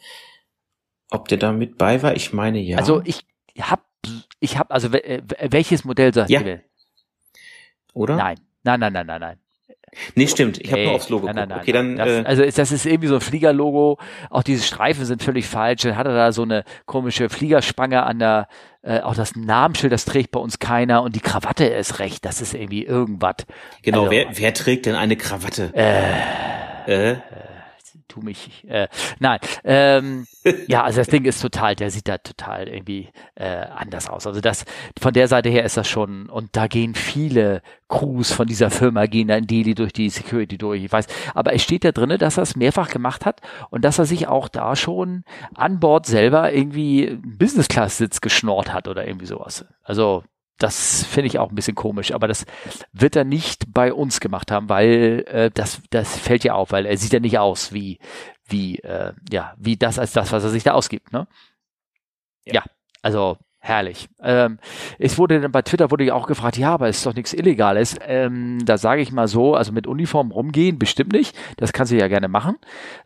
[1.09, 2.15] Ob der da mit bei war?
[2.15, 2.77] Ich meine ja.
[2.77, 3.25] Also ich
[3.59, 3.85] hab,
[4.39, 6.39] ich hab, also welches Modell sagt ja.
[6.39, 6.61] ihr denn?
[7.93, 8.15] Oder?
[8.15, 9.39] Nein, nein, nein, nein, nein, nein.
[10.15, 10.57] Nee, stimmt.
[10.59, 11.67] Ich habe Nee, nur aufs Logo nein, nein, geguckt.
[11.67, 13.97] nein, Okay, dann das, äh, also ist, das ist irgendwie so ein Fliegerlogo.
[14.29, 15.81] Auch diese Streifen sind völlig falsch.
[15.83, 18.47] Dann hat er da so eine komische Fliegerspange an der,
[18.81, 22.23] äh, auch das Namensschild, das trägt bei uns keiner und die Krawatte ist recht.
[22.25, 23.35] Das ist irgendwie irgendwas.
[23.81, 24.01] genau.
[24.01, 25.71] also- wer, wer trägt denn eine Krawatte?
[25.73, 27.15] Äh, Äh,
[28.09, 28.67] tu mich.
[28.67, 29.39] Äh, nein.
[29.63, 30.27] Ähm,
[30.67, 34.27] ja, also das Ding ist total, der sieht da total irgendwie äh, anders aus.
[34.27, 34.65] Also das
[34.99, 39.05] von der Seite her ist das schon und da gehen viele Crews von dieser Firma
[39.05, 40.83] gehen da in Delhi durch die Security durch.
[40.83, 43.99] Ich weiß, aber es steht da drinne, dass er es mehrfach gemacht hat und dass
[43.99, 45.23] er sich auch da schon
[45.55, 49.65] an Bord selber irgendwie einen Business Class Sitz geschnort hat oder irgendwie sowas.
[49.83, 50.23] Also
[50.59, 52.45] das finde ich auch ein bisschen komisch, aber das
[52.93, 56.85] wird er nicht bei uns gemacht haben, weil äh, das das fällt ja auf, weil
[56.85, 57.99] er sieht ja nicht aus wie
[58.47, 61.27] wie äh, ja wie das als das, was er sich da ausgibt, ne?
[62.45, 62.63] Ja, Ja.
[63.01, 64.07] also herrlich.
[64.23, 64.57] Ähm,
[64.99, 67.33] es wurde dann bei Twitter wurde ja auch gefragt, ja, aber es ist doch nichts
[67.33, 67.97] Illegales.
[68.01, 71.37] Ähm, da sage ich mal so, also mit Uniform rumgehen bestimmt nicht.
[71.57, 72.55] Das kannst du ja gerne machen.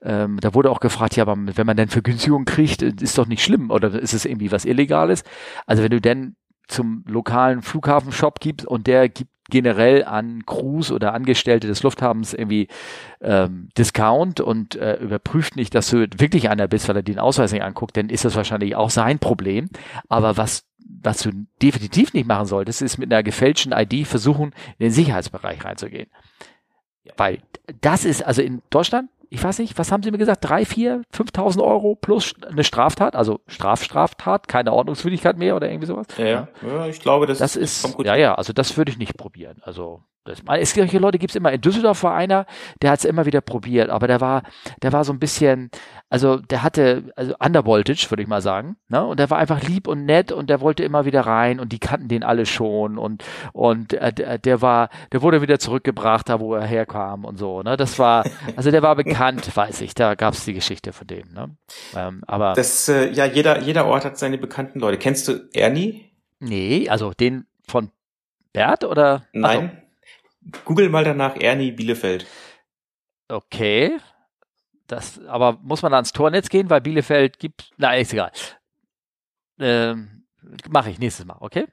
[0.04, 3.44] Ähm, da wurde auch gefragt, ja, aber wenn man denn Vergünstigung kriegt, ist doch nicht
[3.44, 5.24] schlimm oder ist es irgendwie was Illegales?
[5.66, 6.36] Also wenn du denn
[6.68, 12.70] zum lokalen Flughafenshop gibst und der gibt generell an Crews oder Angestellte des Lufthafens irgendwie
[13.22, 17.52] ähm, Discount und äh, überprüft nicht, dass du wirklich einer bist, weil er den Ausweis
[17.52, 19.70] nicht anguckt, dann ist das wahrscheinlich auch sein Problem.
[20.08, 20.66] Aber was
[21.02, 25.64] was du definitiv nicht machen solltest, ist mit einer gefälschten ID versuchen, in den Sicherheitsbereich
[25.64, 26.10] reinzugehen.
[27.18, 27.40] Weil
[27.82, 31.02] das ist, also in Deutschland, ich weiß nicht, was haben Sie mir gesagt, drei, vier,
[31.12, 36.06] 5.000 Euro plus eine Straftat, also Strafstraftat, keine Ordnungswidrigkeit mehr oder irgendwie sowas.
[36.20, 39.18] ja, ja, ich glaube, das, Das ist, gut ja, ja, also das würde ich nicht
[39.18, 39.58] probieren.
[39.64, 41.52] Also, das, es, solche Leute gibt's immer.
[41.52, 42.46] In Düsseldorf war einer,
[42.82, 44.44] der hat's immer wieder probiert, aber der war,
[44.82, 45.70] der war so ein bisschen,
[46.10, 49.06] also der hatte, also Undervoltage, würde ich mal sagen, ne?
[49.06, 51.80] Und der war einfach lieb und nett und der wollte immer wieder rein und die
[51.80, 56.40] kannten den alle schon und, und äh, der, der war, der wurde wieder zurückgebracht, da
[56.40, 57.76] wo er herkam und so, ne?
[57.78, 58.24] Das war,
[58.56, 61.56] also der war bekannt, weiß ich, da gab's die Geschichte von dem, ne?
[61.96, 64.98] Ähm, aber, Das, äh, ja, jeder, jeder Ort hat seine bekannten Leute.
[64.98, 66.10] Kennst du Ernie?
[66.40, 67.90] nee, also den von
[68.52, 69.24] Bert oder?
[69.34, 69.83] Nein.
[70.66, 72.26] Google mal danach Ernie Bielefeld.
[73.30, 73.98] Okay.
[74.88, 77.72] Das, aber muss man da ans Tornetz gehen, weil Bielefeld gibt.
[77.78, 78.32] Na, ist egal.
[79.60, 80.26] Ähm,
[80.70, 81.66] Mache ich nächstes Mal, okay?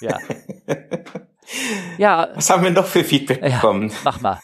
[0.00, 0.18] Ja.
[1.98, 3.56] Ja, Was haben wir noch für Feedback Ja.
[3.56, 3.92] bekommen?
[4.04, 4.40] mach mal.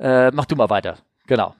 [0.00, 0.96] Äh, mach du mal weiter.
[1.28, 1.54] Genau.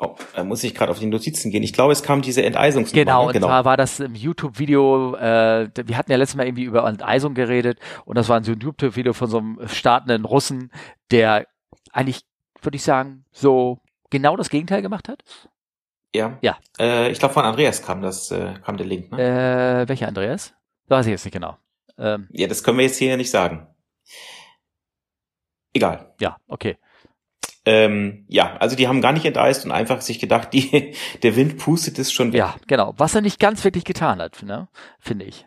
[0.00, 1.62] Oh, da muss ich gerade auf die Notizen gehen.
[1.62, 3.04] Ich glaube, es kam diese Enteisungsnummer.
[3.04, 3.34] Genau, ne?
[3.34, 7.32] und zwar war das im YouTube-Video, äh, wir hatten ja letztes Mal irgendwie über Enteisung
[7.32, 10.72] geredet und das war ein YouTube-Video von so einem startenden Russen,
[11.12, 11.46] der
[11.92, 12.22] eigentlich,
[12.62, 13.78] würde ich sagen, so
[14.10, 15.22] genau das Gegenteil gemacht hat.
[16.12, 16.36] Ja.
[16.42, 16.58] Ja.
[16.80, 19.12] Äh, ich glaube, von Andreas kam das, äh, kam der Link.
[19.12, 19.82] Ne?
[19.82, 20.52] Äh, welcher Andreas?
[20.88, 21.56] Weiß ich jetzt nicht genau.
[21.96, 23.68] Ähm, Ja, das können wir jetzt hier nicht sagen.
[25.72, 26.12] Egal.
[26.18, 26.76] ja, okay.
[27.64, 31.58] Ähm, ja, also die haben gar nicht enteist und einfach sich gedacht, die, der Wind
[31.58, 32.38] pustet es schon weg.
[32.38, 32.94] Ja, genau.
[32.96, 34.68] Was er nicht ganz wirklich getan hat, ne?
[34.98, 35.46] finde ich.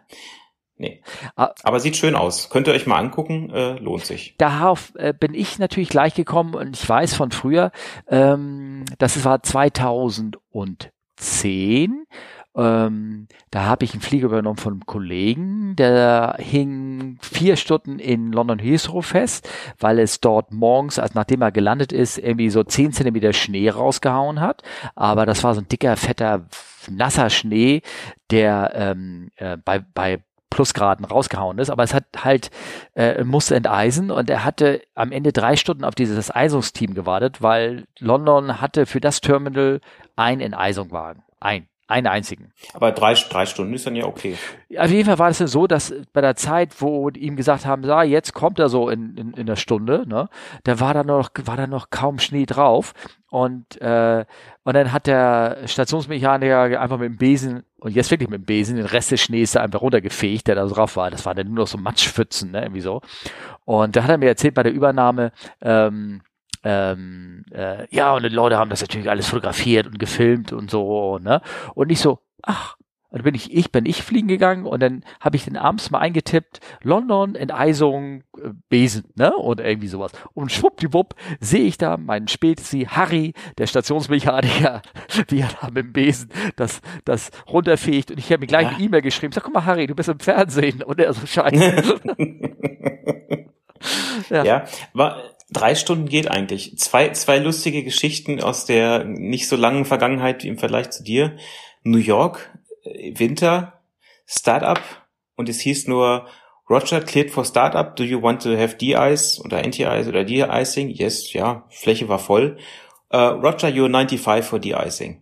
[0.77, 1.01] Nee.
[1.37, 1.53] Ah.
[1.63, 2.49] Aber sieht schön aus.
[2.49, 4.35] Könnt ihr euch mal angucken, äh, lohnt sich.
[4.37, 7.71] Darauf äh, bin ich natürlich gleich gekommen und ich weiß von früher,
[8.09, 12.05] ähm, das war 2010.
[12.55, 18.31] Ähm, da habe ich einen Flieger übernommen von einem Kollegen, der hing vier Stunden in
[18.31, 22.93] London Heathrow fest, weil es dort morgens, also nachdem er gelandet ist, irgendwie so zehn
[22.93, 24.63] Zentimeter Schnee rausgehauen hat.
[24.95, 26.45] Aber das war so ein dicker, fetter,
[26.89, 27.81] nasser Schnee,
[28.31, 30.21] der ähm, äh, bei, bei
[30.55, 32.49] Plusgraden rausgehauen ist, aber es hat halt,
[32.95, 37.83] äh, musste enteisen und er hatte am Ende drei Stunden auf dieses Eisungsteam gewartet, weil
[37.99, 39.81] London hatte für das Terminal
[40.15, 41.23] ein Enteisungwagen.
[41.41, 41.67] Ein.
[41.87, 42.51] Einen einzigen.
[42.73, 44.35] Aber drei, drei Stunden ist dann ja okay.
[44.75, 47.67] Auf jeden Fall war es ja so, dass bei der Zeit, wo die ihm gesagt
[47.67, 50.27] haben, ja, jetzt kommt er so in, in, in der Stunde, ne,
[50.63, 52.93] da war da noch, war da noch kaum Schnee drauf.
[53.29, 54.25] Und, äh,
[54.63, 58.77] und dann hat der Stationsmechaniker einfach mit dem Besen, und jetzt wirklich mit dem Besen,
[58.77, 61.11] den Rest des Schnees da einfach runtergefegt, der da drauf war.
[61.11, 63.01] Das waren dann nur noch so Matschpfützen, ne, irgendwie so.
[63.63, 66.21] Und da hat er mir erzählt bei der Übernahme, ähm,
[66.65, 71.19] ähm, äh, ja, und die Leute haben das natürlich alles fotografiert und gefilmt und so,
[71.19, 71.41] ne?
[71.75, 72.75] Und ich so, ach,
[73.11, 75.91] Und dann bin ich, ich bin ich fliegen gegangen und dann habe ich den abends
[75.91, 79.35] mal eingetippt, London, Enteisung, äh, Besen, ne?
[79.37, 80.11] Oder irgendwie sowas.
[80.33, 84.81] Und schwuppdiwupp sehe ich da meinen Spätsi Harry, der Stationsmechaniker,
[85.29, 88.09] wie er da mit dem Besen das, das runterfegt.
[88.09, 90.19] Und ich habe mir gleich eine E-Mail geschrieben, sag, guck mal, Harry, du bist im
[90.19, 90.81] Fernsehen.
[90.81, 92.01] Und er so scheiße.
[94.29, 94.43] ja.
[94.43, 95.21] ja, war,
[95.55, 96.77] drei Stunden geht eigentlich.
[96.77, 101.37] Zwei, zwei lustige Geschichten aus der nicht so langen Vergangenheit im Vergleich zu dir.
[101.83, 103.81] New York, äh, Winter,
[104.25, 104.81] Startup
[105.35, 106.27] und es hieß nur
[106.69, 107.95] Roger cleared for Startup.
[107.95, 110.89] Do you want to have D-Ice oder Anti-Ice oder D-Icing?
[110.89, 112.57] Yes, ja, Fläche war voll.
[113.13, 115.21] Uh, Roger, you're 95 for D-Icing.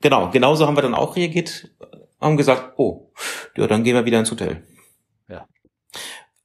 [0.00, 1.70] Genau, genauso haben wir dann auch reagiert,
[2.20, 3.12] haben gesagt, oh,
[3.56, 4.62] ja, dann gehen wir wieder ins Hotel.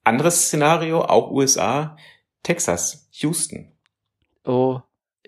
[0.03, 1.95] Anderes Szenario, auch USA,
[2.43, 3.71] Texas, Houston.
[4.43, 4.79] Oh,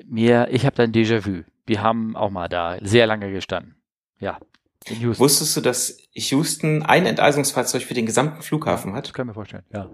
[0.06, 1.44] mir, ich habe dann Déjà-vu.
[1.66, 3.76] Wir haben auch mal da sehr lange gestanden.
[4.20, 4.40] Ja.
[4.88, 5.24] In Houston.
[5.24, 9.06] Wusstest du, dass Houston ein Enteisungsfahrzeug für den gesamten Flughafen hat?
[9.06, 9.90] Das kann ich mir vorstellen, ja.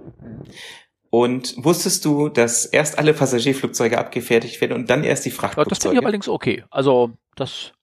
[1.12, 5.70] Und wusstest du, dass erst alle Passagierflugzeuge abgefertigt werden und dann erst die Frachtflugzeuge?
[5.70, 6.64] Das finde ich allerdings okay.
[6.70, 7.74] Also, das,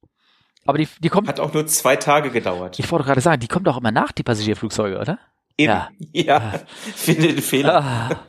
[0.65, 1.29] aber die, die kommt.
[1.29, 2.79] Hat auch nur zwei Tage gedauert.
[2.79, 5.19] Ich wollte gerade sagen, die kommen doch immer nach, die Passagierflugzeuge, oder?
[5.57, 5.73] Eben.
[5.73, 6.53] Ja, ja.
[6.95, 8.21] finde den Fehler.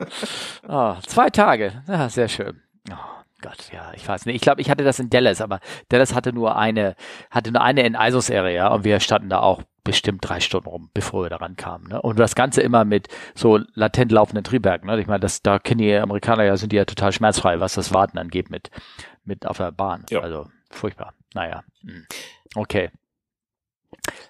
[0.67, 0.95] Ah.
[0.97, 2.61] Oh, zwei Tage, ja, sehr schön.
[2.89, 3.17] Oh.
[3.41, 4.35] Gott, ja, ich weiß nicht.
[4.35, 5.59] Ich glaube, ich hatte das in Dallas, aber
[5.89, 6.95] Dallas hatte nur eine,
[7.29, 11.29] hatte nur eine Enteisungsarea und wir standen da auch bestimmt drei Stunden rum, bevor wir
[11.29, 11.87] daran kamen.
[11.87, 12.01] Ne?
[12.01, 14.89] Und das Ganze immer mit so latent laufenden Triebwerken.
[14.89, 14.99] Ne?
[14.99, 17.93] Ich meine, das, da kennen die Amerikaner ja, sind die ja total schmerzfrei, was das
[17.93, 18.71] Warten angeht mit,
[19.23, 20.03] mit auf der Bahn.
[20.09, 20.21] Ja.
[20.21, 21.13] Also furchtbar.
[21.35, 21.63] Naja.
[21.81, 22.07] Hm.
[22.55, 22.89] Okay.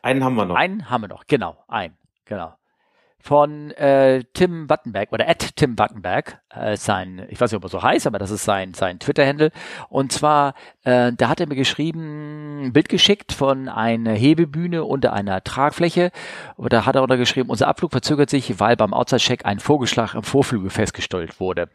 [0.01, 0.55] Einen haben wir noch.
[0.55, 2.57] Einen haben wir noch, genau, ein, genau
[3.27, 7.69] von äh, Tim Wattenberg oder at Tim Wattenberg, äh, sein, ich weiß nicht, ob er
[7.69, 9.51] so heißt, aber das ist sein, sein Twitter-Handle.
[9.89, 10.53] Und zwar,
[10.85, 16.11] äh, da hat er mir geschrieben, ein Bild geschickt von einer Hebebühne unter einer Tragfläche.
[16.55, 20.23] Und da hat er untergeschrieben, unser Abflug verzögert sich, weil beim Outside-Check ein Vogelschlag im
[20.23, 21.67] Vorflügel festgestellt wurde.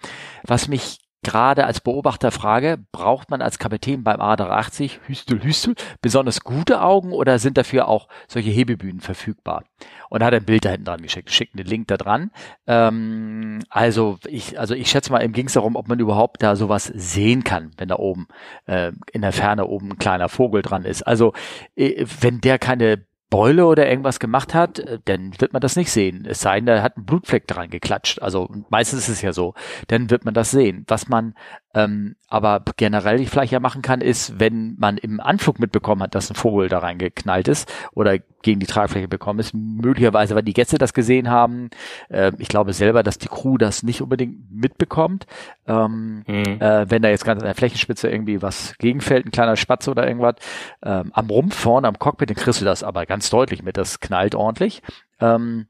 [0.44, 6.40] Was mich gerade als Beobachter frage, braucht man als Kapitän beim A380 Hüstel Hüstel besonders
[6.40, 9.64] gute Augen oder sind dafür auch solche Hebebühnen verfügbar?
[10.08, 12.30] Und hat ein Bild da hinten dran geschickt, schickt einen Link da dran.
[12.66, 16.56] Ähm, also ich, also ich schätze mal, ihm ging es darum, ob man überhaupt da
[16.56, 18.26] sowas sehen kann, wenn da oben
[18.66, 21.02] äh, in der Ferne oben ein kleiner Vogel dran ist.
[21.02, 21.32] Also
[21.76, 25.90] äh, wenn der keine Beule oder irgendwas gemacht hat, äh, dann wird man das nicht
[25.90, 26.26] sehen.
[26.28, 28.20] Es sei denn, er hat einen Blutfleck dran geklatscht.
[28.20, 29.54] Also meistens ist es ja so.
[29.88, 30.84] Dann wird man das sehen.
[30.86, 31.34] Was man
[31.74, 36.30] ähm, aber generell vielleicht ja machen kann, ist, wenn man im Anflug mitbekommen hat, dass
[36.30, 40.76] ein Vogel da reingeknallt ist oder gegen die Tragfläche bekommen ist, möglicherweise, weil die Gäste
[40.76, 41.70] das gesehen haben.
[42.08, 45.26] Äh, ich glaube selber, dass die Crew das nicht unbedingt mitbekommt.
[45.66, 46.60] Ähm, mhm.
[46.60, 50.06] äh, wenn da jetzt ganz an der Flächenspitze irgendwie was gegenfällt, ein kleiner Spatz oder
[50.06, 50.36] irgendwas,
[50.82, 54.00] ähm, am Rumpf vorne am Cockpit, dann kriegst du das aber ganz deutlich mit, das
[54.00, 54.82] knallt ordentlich.
[55.20, 55.66] Ähm,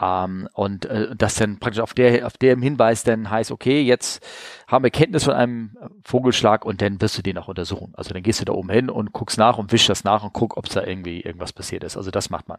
[0.00, 4.24] ähm, und äh, das dann praktisch auf der auf dem Hinweis dann heißt, okay, jetzt
[4.74, 5.70] haben wir Kenntnis von einem
[6.04, 7.92] Vogelschlag und dann wirst du den auch untersuchen.
[7.96, 10.32] Also dann gehst du da oben hin und guckst nach und wischst das nach und
[10.32, 11.96] guck, ob da irgendwie irgendwas passiert ist.
[11.96, 12.58] Also das macht man.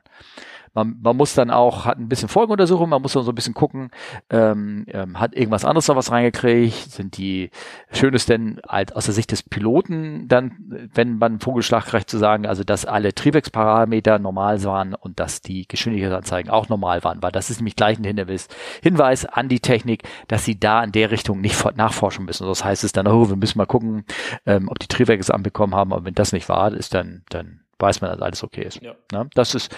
[0.74, 3.54] Man, man muss dann auch, hat ein bisschen Folgenuntersuchung, man muss dann so ein bisschen
[3.54, 3.92] gucken,
[4.30, 7.50] ähm, ähm, hat irgendwas anderes noch was reingekriegt, sind die,
[7.94, 10.52] schön ist denn halt aus der Sicht des Piloten dann,
[10.94, 15.66] wenn man Vogelschlag kriegt, zu sagen, also dass alle Triebwerksparameter normal waren und dass die
[15.66, 18.50] Geschwindigkeitsanzeigen auch normal waren, weil das ist nämlich gleich ein Hinweis,
[18.84, 21.56] Hinweis an die Technik, dass sie da in der Richtung nicht
[22.06, 22.48] nachforschen müssen.
[22.48, 24.06] Das heißt es dann, oh, wir müssen mal gucken,
[24.46, 27.66] ähm, ob die Triebwerke es anbekommen haben, aber wenn das nicht wahr ist, dann, dann
[27.80, 28.82] weiß man, dass alles okay ist.
[28.82, 28.96] Ja.
[29.12, 29.30] Ne?
[29.34, 29.76] Das ist,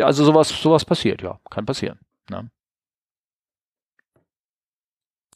[0.00, 2.00] also sowas, sowas passiert, ja, kann passieren.
[2.30, 2.50] Ne?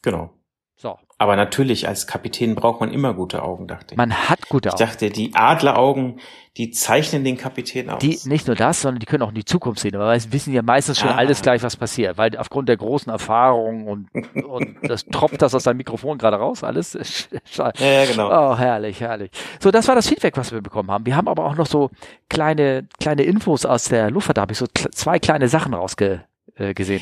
[0.03, 0.35] Genau.
[0.83, 0.99] So.
[1.17, 3.97] Aber natürlich, als Kapitän braucht man immer gute Augen, dachte ich.
[3.97, 4.83] Man hat gute Augen.
[4.83, 6.19] Ich dachte, die Adleraugen,
[6.57, 8.01] die zeichnen den Kapitän aus.
[8.01, 9.95] Die, nicht nur das, sondern die können auch in die Zukunft sehen.
[9.95, 11.15] Aber wir wissen ja meistens schon ah.
[11.15, 12.19] alles gleich, was passiert.
[12.19, 14.09] Weil aufgrund der großen Erfahrung und,
[14.45, 16.95] und das tropft das aus deinem Mikrofon gerade raus, alles.
[17.55, 18.29] ja, ja, genau.
[18.29, 19.31] Oh, herrlich, herrlich.
[19.61, 21.07] So, das war das Feedback, was wir bekommen haben.
[21.07, 21.91] Wir haben aber auch noch so
[22.29, 24.39] kleine, kleine Infos aus der Luftfahrt.
[24.39, 26.25] Da habe ich so zwei kleine Sachen rausgesehen.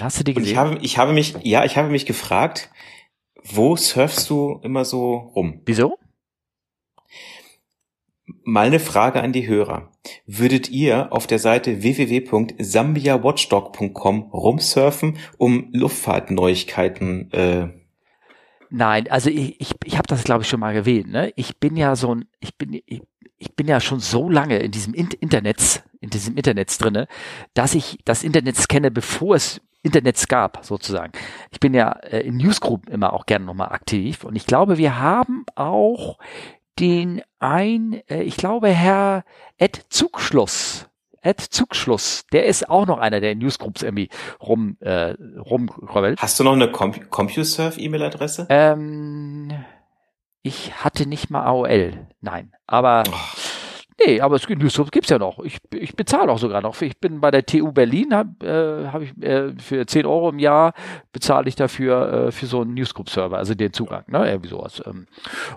[0.01, 0.37] Hast du die gesehen?
[0.37, 2.69] Und ich habe, ich habe mich, ja, ich habe mich gefragt,
[3.45, 5.63] wo surfst du immer so rum?
[5.65, 5.97] Wieso?
[8.45, 9.91] Mal eine Frage an die Hörer.
[10.27, 17.69] Würdet ihr auf der Seite www.sambiawatchdog.com rumsurfen, um Luftfahrtneuigkeiten äh,
[18.73, 21.11] Nein, also ich, ich, ich habe das glaube ich schon mal erwähnt.
[21.11, 21.33] Ne?
[21.35, 23.03] Ich bin ja so ein, ich bin, ich,
[23.37, 27.09] ich bin ja schon so lange in diesem Internet, in diesem Internet drinne,
[27.53, 31.13] dass ich das Internet kenne, bevor es Internets gab, sozusagen.
[31.51, 34.99] Ich bin ja äh, in Newsgroup immer auch gerne nochmal aktiv und ich glaube, wir
[34.99, 36.19] haben auch
[36.79, 39.25] den ein, äh, ich glaube, Herr
[39.59, 40.87] Ed Zugschluss.
[41.23, 44.09] Ed Zugschluss, der ist auch noch einer, der in Newsgroups irgendwie
[44.41, 46.21] rum, äh, rumröbbelt.
[46.21, 48.47] Hast du noch eine Com CompuServe-E-Mail-Adresse?
[48.49, 49.53] Ähm,
[50.43, 52.53] ich hatte nicht mal AOL, nein.
[52.67, 53.50] Aber oh.
[54.07, 55.41] Nee, aber es Newsgroups gibt's ja noch.
[55.41, 56.81] Ich, ich bezahle auch sogar noch.
[56.81, 60.39] Ich bin bei der TU Berlin, habe äh, hab ich äh, für 10 Euro im
[60.39, 60.73] Jahr
[61.13, 64.31] bezahle ich dafür äh, für so einen Newsgroup-Server, also den Zugang, ne?
[64.31, 64.83] Irgendwie sowas.
[64.87, 65.07] Ähm.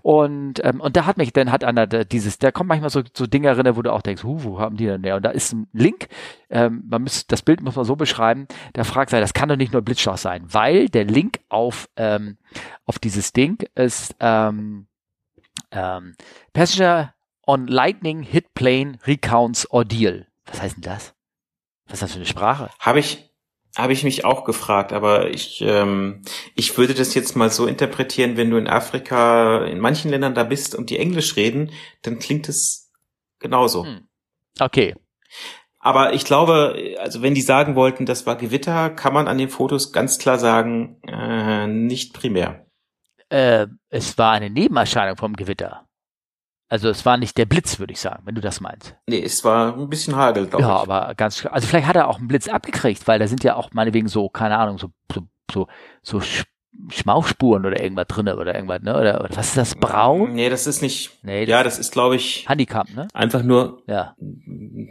[0.01, 3.01] Und, ähm, und da hat mich, dann hat einer da dieses, da kommt manchmal so,
[3.13, 5.15] so Dinge rein, wo du auch denkst, hu, wo haben die denn der?
[5.15, 6.07] Und da ist ein Link,
[6.49, 9.55] ähm, man muss, das Bild muss man so beschreiben, da fragt er, das kann doch
[9.55, 12.37] nicht nur Blitzschlag sein, weil der Link auf, ähm,
[12.85, 14.87] auf dieses Ding ist ähm,
[15.71, 16.15] ähm,
[16.51, 17.13] Passenger
[17.45, 20.27] on Lightning Hit Plane Recounts Ordeal.
[20.45, 21.13] Was heißt denn das?
[21.85, 22.69] Was ist das für eine Sprache?
[22.79, 23.29] Habe ich,
[23.75, 26.21] habe ich mich auch gefragt, aber ich, ähm,
[26.55, 30.43] ich würde das jetzt mal so interpretieren, wenn du in Afrika, in manchen Ländern da
[30.43, 32.91] bist und die Englisch reden, dann klingt es
[33.39, 33.85] genauso.
[33.85, 34.07] Hm.
[34.59, 34.95] Okay.
[35.79, 39.49] Aber ich glaube, also wenn die sagen wollten, das war Gewitter, kann man an den
[39.49, 42.65] Fotos ganz klar sagen, äh, nicht primär.
[43.27, 45.85] Äh, es war eine Nebenerscheinung vom Gewitter.
[46.73, 48.95] Also es war nicht der Blitz, würde ich sagen, wenn du das meinst.
[49.05, 50.87] Nee, es war ein bisschen Hagel, glaube ja, ich.
[50.87, 53.55] Ja, aber ganz, also vielleicht hat er auch einen Blitz abgekriegt, weil da sind ja
[53.57, 55.67] auch meinetwegen so, keine Ahnung, so, so, so,
[56.01, 56.21] so
[56.89, 58.99] Schmauchspuren oder irgendwas drin oder irgendwas, ne?
[58.99, 59.75] Oder, oder was ist das?
[59.75, 60.33] Braun?
[60.33, 61.11] Nee, das ist nicht.
[61.21, 62.49] Nee, das ja, das ist, glaube ich.
[62.49, 63.07] Handicap, ne?
[63.13, 63.83] Einfach nur.
[63.85, 64.15] Ja.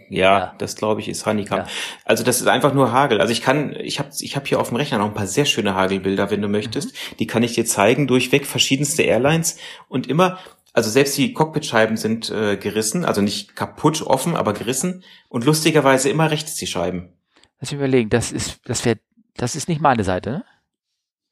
[0.08, 0.54] Ja, ja.
[0.58, 1.66] das glaube ich ist Handicap.
[1.66, 1.66] Ja.
[2.04, 3.20] Also das ist einfach nur Hagel.
[3.20, 5.46] Also ich kann, ich habe ich hab hier auf dem Rechner noch ein paar sehr
[5.46, 6.92] schöne Hagelbilder, wenn du möchtest.
[6.92, 7.16] Mhm.
[7.18, 9.56] Die kann ich dir zeigen, durchweg verschiedenste Airlines
[9.88, 10.38] und immer
[10.72, 15.04] also selbst die Cockpitscheiben sind äh, gerissen, also nicht kaputt, offen, aber gerissen.
[15.28, 17.12] Und lustigerweise immer rechts die Scheiben.
[17.60, 18.98] Lass mich überlegen, das ist, das wäre,
[19.36, 20.44] das ist nicht meine Seite, ne?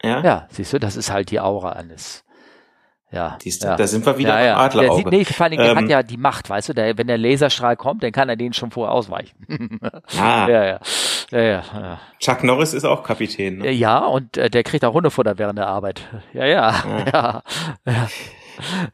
[0.02, 0.22] Ja.
[0.22, 2.24] Ja, siehst du, das ist halt die Aura eines.
[3.12, 3.76] Ja, Siehst du, ja.
[3.76, 4.56] da sind wir wieder ja, ja.
[4.58, 5.02] Adlerauge.
[5.02, 7.08] Sieht, nee, vor allen Dingen, ähm, der hat ja die Macht, weißt du, der, wenn
[7.08, 9.80] der Laserstrahl kommt, dann kann er den schon vorher ausweichen.
[10.16, 10.48] ah.
[10.48, 10.80] ja, ja.
[11.32, 12.00] Ja, ja, ja.
[12.20, 13.70] Chuck Norris ist auch Kapitän, ne?
[13.72, 16.02] Ja, und äh, der kriegt auch Hundefutter während der Arbeit.
[16.32, 17.42] Ja, ja, ja.
[17.86, 18.08] ja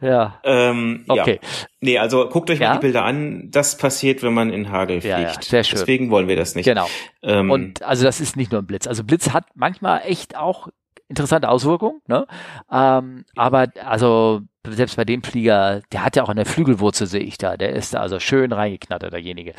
[0.01, 0.41] ja.
[0.45, 1.41] Ähm, okay.
[1.43, 1.67] Ja.
[1.87, 2.71] Nee, also guckt euch ja?
[2.71, 3.49] mal die Bilder an.
[3.53, 5.17] Das passiert, wenn man in Hagel fliegt.
[5.17, 5.41] Ja, ja.
[5.41, 5.79] Sehr schön.
[5.79, 6.65] Deswegen wollen wir das nicht.
[6.65, 6.89] Genau.
[7.23, 8.89] Ähm, Und also das ist nicht nur ein Blitz.
[8.89, 10.67] Also Blitz hat manchmal echt auch
[11.09, 12.27] interessante Auswirkungen, ne?
[12.73, 14.43] Ähm, aber also
[14.75, 17.57] selbst bei dem Flieger, der hat ja auch eine Flügelwurzel, sehe ich da.
[17.57, 19.55] Der ist da also schön reingeknattert, derjenige.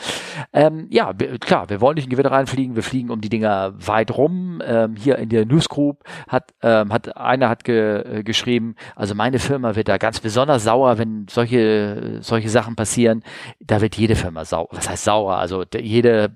[0.53, 3.73] Ähm, ja, wir, klar, wir wollen nicht in Gewitter reinfliegen, wir fliegen um die Dinger
[3.77, 4.61] weit rum.
[4.65, 9.39] Ähm, hier in der Newsgroup hat, ähm, hat einer hat ge, äh, geschrieben, also meine
[9.39, 13.23] Firma wird da ganz besonders sauer, wenn solche, solche Sachen passieren.
[13.59, 14.69] Da wird jede Firma sauer.
[14.71, 15.37] Was heißt sauer?
[15.37, 16.31] Also jede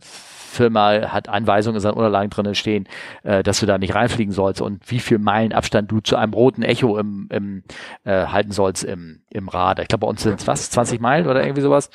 [0.51, 2.87] Firma hat Anweisungen in seinen Unterlagen drinnen stehen,
[3.23, 6.33] äh, dass du da nicht reinfliegen sollst und wie viel Meilen Abstand du zu einem
[6.33, 7.63] roten Echo im, im
[8.03, 9.83] äh, halten sollst im, im Radar.
[9.83, 11.89] Ich glaube, bei uns sind es was, 20 Meilen oder irgendwie sowas.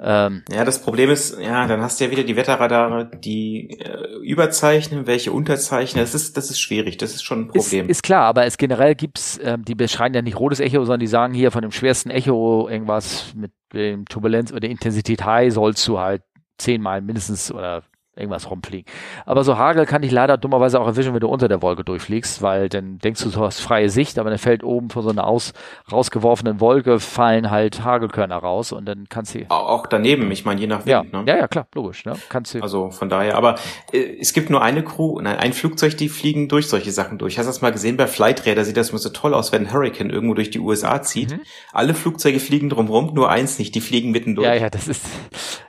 [0.00, 4.16] Ähm, ja, das Problem ist, ja, dann hast du ja wieder die Wetterradare, die äh,
[4.22, 6.02] überzeichnen, welche unterzeichnen.
[6.02, 7.86] Das ist, das ist schwierig, das ist schon ein Problem.
[7.86, 11.00] Ist, ist klar, aber es generell gibt's, ähm, die beschreiben ja nicht rotes Echo, sondern
[11.00, 15.86] die sagen hier von dem schwersten Echo irgendwas mit dem Turbulenz oder Intensität High sollst
[15.88, 16.22] du halt
[16.58, 17.82] zehnmal mindestens oder
[18.18, 18.90] irgendwas rumfliegen.
[19.26, 22.42] Aber so Hagel kann ich leider dummerweise auch erwischen, wenn du unter der Wolke durchfliegst,
[22.42, 25.26] weil dann denkst du, du hast freie Sicht, aber dann fällt oben von so einer
[25.26, 25.52] aus,
[25.90, 29.46] rausgeworfenen Wolke fallen halt Hagelkörner raus und dann kannst du...
[29.48, 31.02] Auch daneben, ich meine, je nach Wind, ja.
[31.02, 31.24] ne?
[31.26, 32.14] Ja, ja, klar, logisch, ne?
[32.28, 32.60] Kannst du...
[32.60, 33.56] Also von daher, aber
[33.92, 37.38] äh, es gibt nur eine Crew, nein, ein Flugzeug, die fliegen durch solche Sachen durch.
[37.38, 38.64] Hast du das mal gesehen bei Flightradar?
[38.64, 41.32] Sieht das immer so toll aus, wenn ein Hurricane irgendwo durch die USA zieht.
[41.32, 41.40] Mhm.
[41.72, 44.46] Alle Flugzeuge fliegen drumherum, nur eins nicht, die fliegen mittendurch.
[44.46, 45.04] Ja, ja, das ist...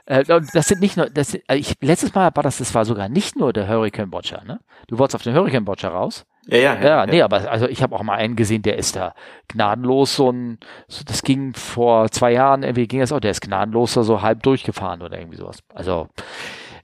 [0.06, 1.08] Äh, das sind nicht nur...
[1.10, 4.42] Das, also ich, letztes Mal war das, das war sogar nicht nur der Hurricane Watcher,
[4.46, 4.60] ne?
[4.86, 6.24] Du wolltest auf den Hurricane Watcher raus.
[6.46, 6.80] Ja, ja, ja.
[6.82, 9.14] Ja, nee, aber also ich habe auch mal einen gesehen, der ist da
[9.48, 13.42] gnadenlos so ein, so, das ging vor zwei Jahren, irgendwie ging das auch, der ist
[13.42, 15.58] gnadenlos da so halb durchgefahren oder irgendwie sowas.
[15.74, 16.08] Also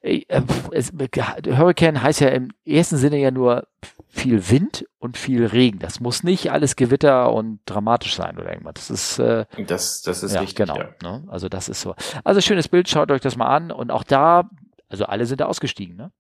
[0.03, 0.27] äh,
[0.73, 3.67] es, Hurricane heißt ja im ersten Sinne ja nur
[4.09, 5.79] viel Wind und viel Regen.
[5.79, 8.75] Das muss nicht alles Gewitter und dramatisch sein oder irgendwas.
[8.75, 10.67] Das ist äh, das, das ist ja, richtig.
[10.67, 10.77] Genau.
[10.77, 10.89] Ja.
[11.03, 11.25] Ne?
[11.29, 11.95] Also das ist so.
[12.25, 13.71] Also schönes Bild, schaut euch das mal an.
[13.71, 14.51] Und auch da
[14.89, 16.13] also alle sind da ausgestiegen, ne?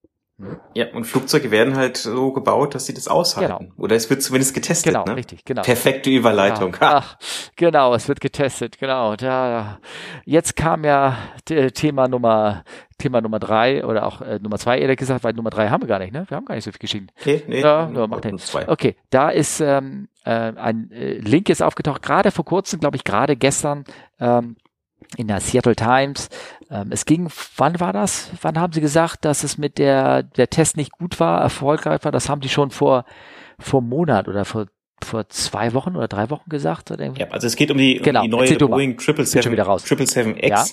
[0.74, 3.68] Ja, und Flugzeuge werden halt so gebaut, dass sie das aushalten.
[3.68, 3.72] Genau.
[3.78, 4.92] Oder es wird zumindest getestet.
[4.92, 5.16] Genau, ne?
[5.16, 5.62] richtig, genau.
[5.62, 6.76] Perfekte Überleitung.
[6.78, 6.98] Ja.
[6.98, 7.16] Ach,
[7.56, 9.16] genau, es wird getestet, genau.
[9.16, 9.78] Da,
[10.26, 12.64] jetzt kam ja Thema Nummer
[12.98, 15.88] Thema Nummer drei oder auch äh, Nummer zwei ehrlich gesagt, weil Nummer drei haben wir
[15.88, 16.26] gar nicht, ne?
[16.28, 17.08] Wir haben gar nicht so viel Geschichten.
[17.18, 18.68] Okay, nee, ja, nur macht nur zwei.
[18.68, 23.04] Okay, da ist ähm, äh, ein äh, Link jetzt aufgetaucht, gerade vor kurzem, glaube ich,
[23.04, 23.84] gerade gestern
[24.20, 24.56] ähm,
[25.16, 26.28] in der Seattle Times.
[26.70, 28.30] Ähm, es ging, wann war das?
[28.42, 32.12] Wann haben Sie gesagt, dass es mit der, der Test nicht gut war, erfolgreich war?
[32.12, 33.04] Das haben die schon vor,
[33.58, 34.66] vor Monat oder vor
[35.04, 36.90] vor zwei Wochen oder drei Wochen gesagt.
[36.90, 40.48] Oder ja, also es geht um die, genau, um die neue Boeing 777, X.
[40.48, 40.64] Ja.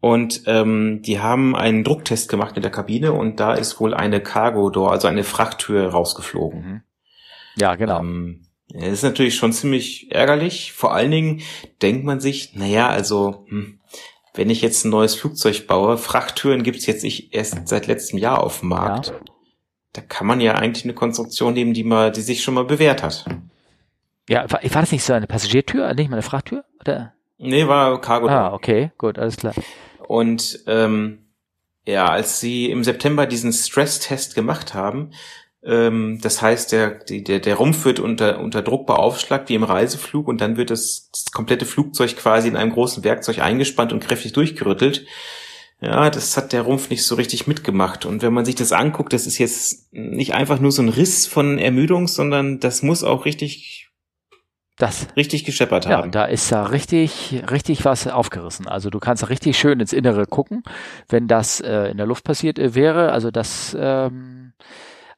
[0.00, 4.20] Und ähm, die haben einen Drucktest gemacht in der Kabine und da ist wohl eine
[4.20, 6.60] Cargo Door, also eine Frachttür rausgeflogen.
[6.60, 6.82] Mhm.
[7.56, 8.00] Ja, genau.
[8.00, 10.72] Ähm, das ist natürlich schon ziemlich ärgerlich.
[10.72, 11.42] Vor allen Dingen
[11.82, 13.78] denkt man sich, naja, also hm,
[14.34, 18.42] wenn ich jetzt ein neues Flugzeug baue, Frachttüren gibt's jetzt nicht erst seit letztem Jahr
[18.42, 19.08] auf dem Markt.
[19.08, 19.20] Ja.
[19.92, 23.02] Da kann man ja eigentlich eine Konstruktion nehmen, die mal, die sich schon mal bewährt
[23.02, 23.26] hat.
[24.28, 26.64] Ja, war, war das nicht so eine Passagiertür, nicht mal eine Frachttür?
[26.80, 27.12] Oder?
[27.36, 28.28] Nee, war Cargo.
[28.28, 29.52] Ah, okay, gut, alles klar.
[30.06, 31.26] Und ähm,
[31.84, 35.10] ja, als sie im September diesen Stresstest gemacht haben,
[35.64, 40.40] das heißt, der, der, der Rumpf wird unter, unter Druck beaufschlagt, wie im Reiseflug, und
[40.40, 45.06] dann wird das, das komplette Flugzeug quasi in einem großen Werkzeug eingespannt und kräftig durchgerüttelt.
[45.80, 48.06] Ja, das hat der Rumpf nicht so richtig mitgemacht.
[48.06, 51.26] Und wenn man sich das anguckt, das ist jetzt nicht einfach nur so ein Riss
[51.26, 53.88] von Ermüdung, sondern das muss auch richtig
[54.78, 56.06] das richtig gescheppert haben.
[56.06, 58.66] Ja, da ist da richtig, richtig was aufgerissen.
[58.66, 60.62] Also du kannst richtig schön ins Innere gucken,
[61.08, 63.12] wenn das äh, in der Luft passiert äh, wäre.
[63.12, 64.51] Also das, ähm,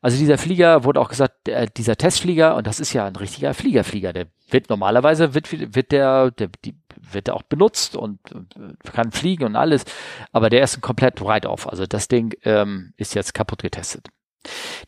[0.05, 3.55] also dieser Flieger wurde auch gesagt, der, dieser Testflieger, und das ist ja ein richtiger
[3.55, 6.77] Fliegerflieger, der wird normalerweise wird, wird der, der die,
[7.11, 9.87] wird auch benutzt und äh, kann fliegen und alles,
[10.31, 11.67] aber der ist ein komplett write-off.
[11.67, 14.09] Also das Ding ähm, ist jetzt kaputt getestet.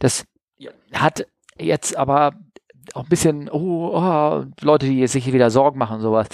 [0.00, 0.26] Das
[0.92, 2.34] hat jetzt aber
[2.92, 6.28] auch ein bisschen, oh, oh, Leute, die sich wieder Sorgen machen und sowas.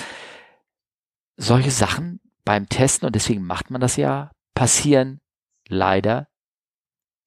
[1.36, 5.20] Solche Sachen beim Testen, und deswegen macht man das ja, passieren
[5.68, 6.26] leider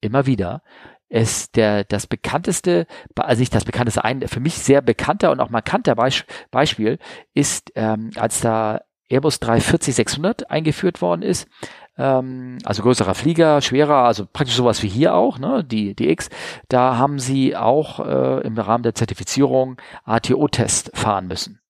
[0.02, 0.60] immer wieder.
[1.08, 5.50] Es der das bekannteste, also nicht das bekannteste, ein für mich sehr bekannter und auch
[5.50, 6.98] markanter Beispiel
[7.32, 11.48] ist, ähm, als da Airbus 340-600 eingeführt worden ist,
[11.98, 16.28] ähm, also größerer Flieger, schwerer, also praktisch sowas wie hier auch, ne, die, die X,
[16.68, 21.60] da haben sie auch äh, im Rahmen der Zertifizierung ATO-Test fahren müssen.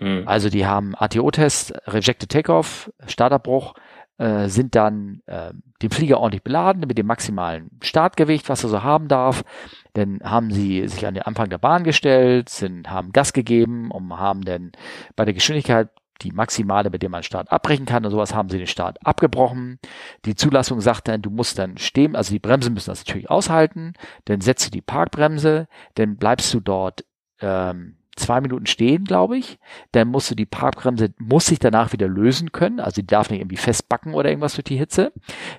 [0.00, 0.24] Mhm.
[0.26, 3.74] Also die haben ATO-Test, Rejected Takeoff, Startabbruch,
[4.18, 5.52] äh, sind dann äh,
[5.82, 9.44] den Flieger ordentlich beladen mit dem maximalen Startgewicht, was er so haben darf.
[9.92, 14.10] Dann haben sie sich an den Anfang der Bahn gestellt, sind, haben Gas gegeben und
[14.16, 14.72] haben dann
[15.16, 15.88] bei der Geschwindigkeit
[16.22, 19.78] die maximale, mit der man Start abbrechen kann und sowas, haben sie den Start abgebrochen.
[20.24, 23.92] Die Zulassung sagt dann, du musst dann stehen, also die Bremsen müssen das natürlich aushalten,
[24.24, 27.04] dann setzt du die Parkbremse, dann bleibst du dort
[27.40, 29.58] ähm, zwei Minuten stehen, glaube ich.
[29.92, 33.40] Dann musst du die Parkbremse, muss sich danach wieder lösen können, also die darf nicht
[33.40, 35.12] irgendwie festbacken oder irgendwas durch die Hitze.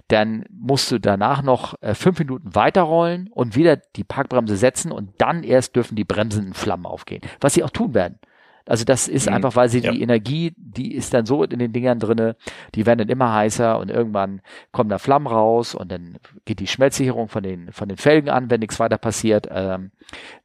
[0.08, 5.12] Dann musst du danach noch äh, fünf Minuten weiterrollen und wieder die Parkbremse setzen und
[5.20, 8.20] dann erst dürfen die Bremsen in Flammen aufgehen, was sie auch tun werden.
[8.68, 9.36] Also das ist mhm.
[9.36, 9.92] einfach, weil sie ja.
[9.92, 12.36] die Energie, die ist dann so in den Dingern drinne,
[12.76, 14.42] die werden dann immer heißer und irgendwann
[14.72, 18.50] kommen da Flammen raus und dann geht die Schmelzsicherung von den von den Felgen an,
[18.50, 19.48] wenn nichts weiter passiert.
[19.52, 19.92] Ähm,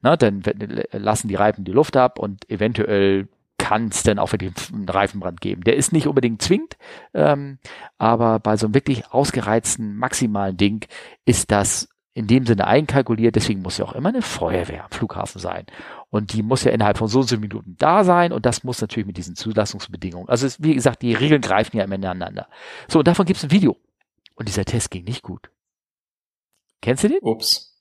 [0.00, 0.42] na, dann
[0.92, 5.40] lassen die Reifen die Luft ab und eventuell kann es dann auch wirklich einen Reifenbrand
[5.40, 5.62] geben.
[5.62, 6.76] Der ist nicht unbedingt zwingend,
[7.14, 7.58] ähm,
[7.96, 10.84] aber bei so einem wirklich ausgereizten maximalen Ding
[11.24, 15.40] ist das in dem Sinne einkalkuliert, deswegen muss ja auch immer eine Feuerwehr am Flughafen
[15.40, 15.64] sein.
[16.10, 18.80] Und die muss ja innerhalb von so und so Minuten da sein und das muss
[18.80, 20.28] natürlich mit diesen Zulassungsbedingungen.
[20.28, 22.48] Also es, wie gesagt, die Regeln greifen ja immer ineinander.
[22.88, 23.78] So, und davon gibt es ein Video.
[24.34, 25.50] Und dieser Test ging nicht gut.
[26.82, 27.20] Kennst du den?
[27.22, 27.80] Ups.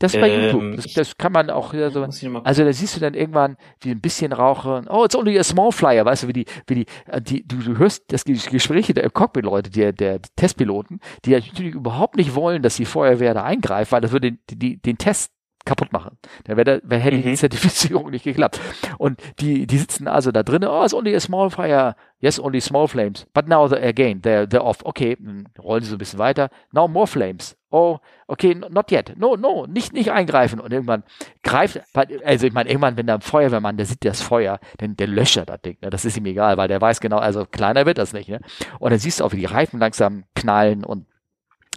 [0.00, 0.76] Das bei ähm, YouTube.
[0.76, 2.02] Das, das, kann man auch ja, so.
[2.02, 4.88] Also da siehst du dann irgendwann wie ein bisschen rauchen.
[4.88, 7.58] Oh, it's only a small flyer, weißt du, wie die, wie die, äh, die du,
[7.58, 12.76] du hörst das Gespräche der Cockpit-Leute, der, der Testpiloten, die natürlich überhaupt nicht wollen, dass
[12.76, 15.32] die Feuerwehr da eingreift, weil das würde den, die, den Test
[15.64, 16.16] kaputt machen.
[16.44, 17.22] Dann wäre wär, hätte mhm.
[17.22, 18.60] die Zertifizierung nicht geklappt.
[18.98, 21.94] Und die, die sitzen also da drinnen, oh, it's only a small fire.
[22.18, 23.26] Yes, only small flames.
[23.32, 24.84] But now, the, again, they're, they're off.
[24.84, 26.50] Okay, dann rollen sie so ein bisschen weiter.
[26.72, 30.60] Now more flames oh, okay, not yet, no, no, nicht, nicht eingreifen.
[30.60, 31.04] Und irgendwann
[31.42, 31.80] greift,
[32.24, 35.36] also ich meine, irgendwann, wenn da ein Feuerwehrmann, der sieht das Feuer, dann der löscht
[35.36, 35.90] das Ding, ne?
[35.90, 38.40] das ist ihm egal, weil der weiß genau, also kleiner wird das nicht, ne?
[38.78, 41.06] Und dann siehst du auch, wie die Reifen langsam knallen und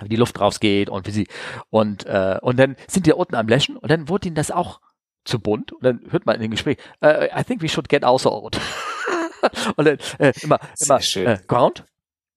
[0.02, 1.28] wie die Luft rausgeht und wie sie,
[1.70, 4.52] und, äh, und dann sind die da unten am Löschen und dann wurde ihnen das
[4.52, 4.80] auch
[5.26, 8.04] zu bunt und dann hört man in dem Gespräch, uh, I think we should get
[8.04, 8.26] out.
[9.76, 11.86] und dann äh, immer, immer äh, ground,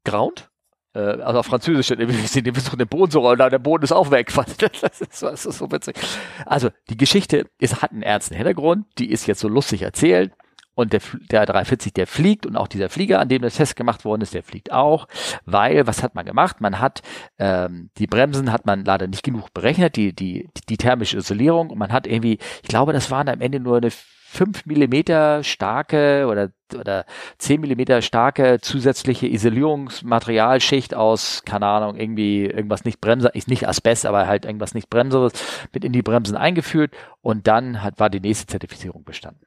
[0.04, 0.50] ground,
[0.94, 4.11] äh, also auf Französisch, wir sind versuchen den Boden zu rollen, der Boden ist auch
[4.11, 4.32] weg.
[4.59, 5.96] Das ist, das ist so witzig.
[6.44, 10.32] Also die Geschichte ist, hat einen ernsten Hintergrund, die ist jetzt so lustig erzählt.
[10.76, 11.00] Und der,
[11.30, 14.34] der 340, der fliegt und auch dieser Flieger, an dem das Test gemacht worden ist,
[14.34, 15.08] der fliegt auch,
[15.46, 16.60] weil, was hat man gemacht?
[16.60, 17.00] Man hat,
[17.38, 21.78] ähm, die Bremsen hat man leider nicht genug berechnet, die, die, die thermische Isolierung und
[21.78, 26.50] man hat irgendwie, ich glaube, das waren am Ende nur eine fünf Millimeter starke oder,
[26.78, 27.06] oder
[27.38, 34.04] zehn Millimeter starke zusätzliche Isolierungsmaterialschicht aus, keine Ahnung, irgendwie irgendwas nicht Bremser, ist nicht Asbest,
[34.04, 35.32] aber halt irgendwas nicht Bremseres
[35.72, 39.45] mit in die Bremsen eingeführt und dann hat, war die nächste Zertifizierung bestanden.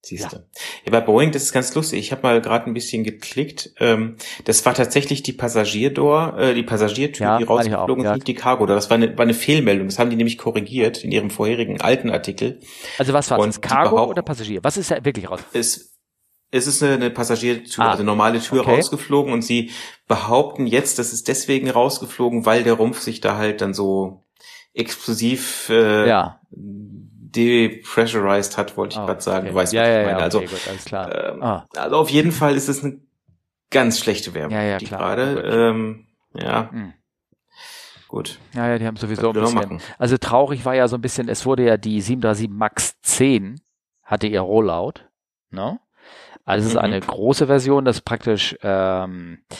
[0.00, 0.36] Siehst du.
[0.36, 0.42] Ja.
[0.84, 1.98] ja, bei Boeing, das ist ganz lustig.
[1.98, 3.72] Ich habe mal gerade ein bisschen geklickt.
[3.80, 8.34] Ähm, das war tatsächlich die Passagierdor, äh, die Passagiertür, ja, die rausgeflogen ist, nicht die
[8.34, 8.66] Cargo.
[8.66, 9.88] Das war eine, war eine Fehlmeldung.
[9.88, 12.60] Das haben die nämlich korrigiert in ihrem vorherigen alten Artikel.
[12.98, 13.60] Also was war das?
[13.60, 14.62] Cargo oder Passagier?
[14.62, 15.40] Was ist da wirklich raus?
[15.52, 15.96] Es,
[16.52, 18.76] es ist eine, eine Passagiertür, ah, also normale Tür okay.
[18.76, 19.72] rausgeflogen und sie
[20.06, 24.24] behaupten jetzt, das ist deswegen rausgeflogen, weil der Rumpf sich da halt dann so
[24.74, 26.40] explosiv äh, ja
[27.30, 29.46] depressurized hat, wollte ich oh, gerade sagen.
[29.46, 29.48] Okay.
[29.50, 30.18] Du weißt, ja, was ja, ich meine.
[30.18, 31.32] Ja, also, okay, gut, alles klar.
[31.32, 31.66] Ähm, ah.
[31.76, 33.00] also auf jeden Fall ist es eine
[33.70, 35.00] ganz schlechte Werbung, ja, ja, die klar.
[35.00, 35.40] gerade.
[35.40, 36.70] Ähm, ja.
[36.70, 36.94] Hm.
[38.08, 38.38] Gut.
[38.54, 39.80] Ja, ja, die haben sowieso ein bisschen.
[39.98, 43.60] Also traurig war ja so ein bisschen, es wurde ja die 737 MAX 10
[44.02, 45.04] hatte ihr Rollout,
[45.50, 45.78] ne?
[46.46, 46.84] Also es ist mhm.
[46.84, 49.54] eine große Version, das ist praktisch ähm, äh,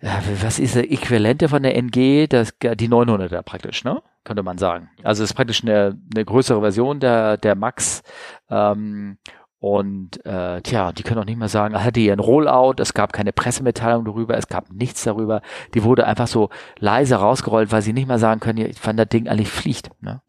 [0.00, 4.02] was ist der Äquivalente von der NG, das, die 900er praktisch, ne?
[4.24, 4.90] Könnte man sagen.
[5.02, 8.02] Also es ist praktisch eine, eine größere Version der, der Max.
[8.50, 9.18] Ähm,
[9.58, 12.92] und äh, tja, die können auch nicht mehr sagen, er hatte hier ein Rollout, es
[12.92, 15.40] gab keine Pressemitteilung darüber, es gab nichts darüber.
[15.74, 19.28] Die wurde einfach so leise rausgerollt, weil sie nicht mehr sagen können, wann das Ding
[19.28, 19.90] eigentlich fliegt.
[20.02, 20.20] Ne?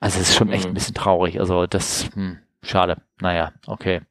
[0.00, 0.74] Also es ist schon echt ein mhm.
[0.74, 1.40] bisschen traurig.
[1.40, 2.98] Also das, hm, schade.
[3.20, 4.02] Naja, okay.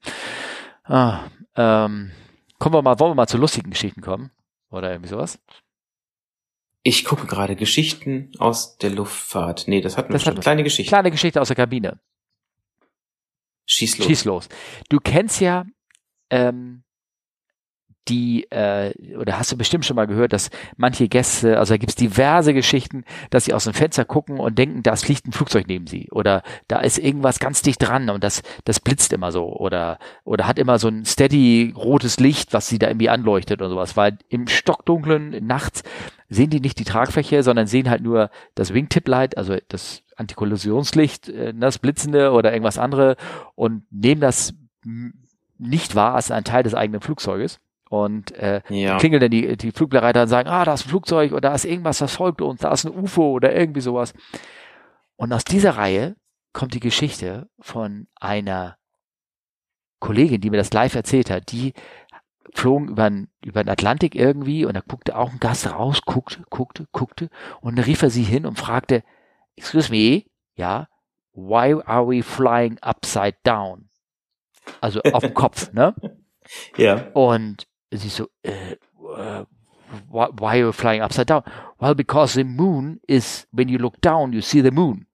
[0.86, 1.20] Ah,
[1.56, 2.12] ähm,
[2.58, 4.32] kommen wir mal, wollen wir mal zu lustigen Geschichten kommen?
[4.74, 5.40] Oder irgendwie sowas?
[6.82, 9.68] Ich gucke gerade Geschichten aus der Luftfahrt.
[9.68, 10.40] Nee, das hatten wir das schon.
[10.40, 10.90] Kleine Geschichte.
[10.90, 12.02] Kleine Geschichte aus der Kabine.
[13.66, 14.08] Schieß los.
[14.08, 14.50] Schieß los.
[14.90, 15.66] Du kennst ja
[16.30, 16.83] ähm,
[18.08, 21.96] die, äh, oder hast du bestimmt schon mal gehört, dass manche Gäste, also da gibt's
[21.96, 25.88] diverse Geschichten, dass sie aus dem Fenster gucken und denken, da fliegt ein Flugzeug neben
[25.88, 30.00] sie oder da ist irgendwas ganz dicht dran und das, das blitzt immer so oder,
[30.24, 33.96] oder hat immer so ein steady rotes Licht, was sie da irgendwie anleuchtet oder sowas,
[33.96, 35.84] weil im stockdunklen nachts
[36.30, 41.54] sehen die nicht die Tragfläche, sondern sehen halt nur das Wingtip-Light, also das Antikollisionslicht, äh,
[41.54, 43.16] das blitzende oder irgendwas andere
[43.56, 44.54] und nehmen das
[45.58, 47.60] nicht wahr als ein Teil des eigenen Flugzeuges
[47.94, 48.98] und äh, ja.
[48.98, 51.64] klingeln dann die, die Flugbegleiter und sagen, ah, da ist ein Flugzeug oder da ist
[51.64, 54.16] irgendwas, das folgt uns, da ist ein UFO oder irgendwie sowas.
[55.16, 56.16] Und aus dieser Reihe
[56.54, 58.78] kommt die Geschichte von einer
[60.00, 61.74] Kollegin, die mir das live erzählt hat, die
[62.56, 63.12] flogen über,
[63.46, 67.30] über den Atlantik irgendwie und da guckte auch ein Gast raus, guckte, guckte, guckte
[67.62, 69.04] und dann rief er sie hin und fragte,
[69.56, 70.24] excuse me,
[70.56, 70.88] ja,
[71.34, 73.90] why are we flying upside down?
[74.82, 75.94] Also auf dem Kopf, ne?
[76.76, 77.08] Ja.
[77.14, 77.68] Und
[77.98, 79.46] sie so, uh, uh,
[80.10, 81.44] why are you flying upside down?
[81.80, 85.08] Well, because the moon is, when you look down, you see the moon.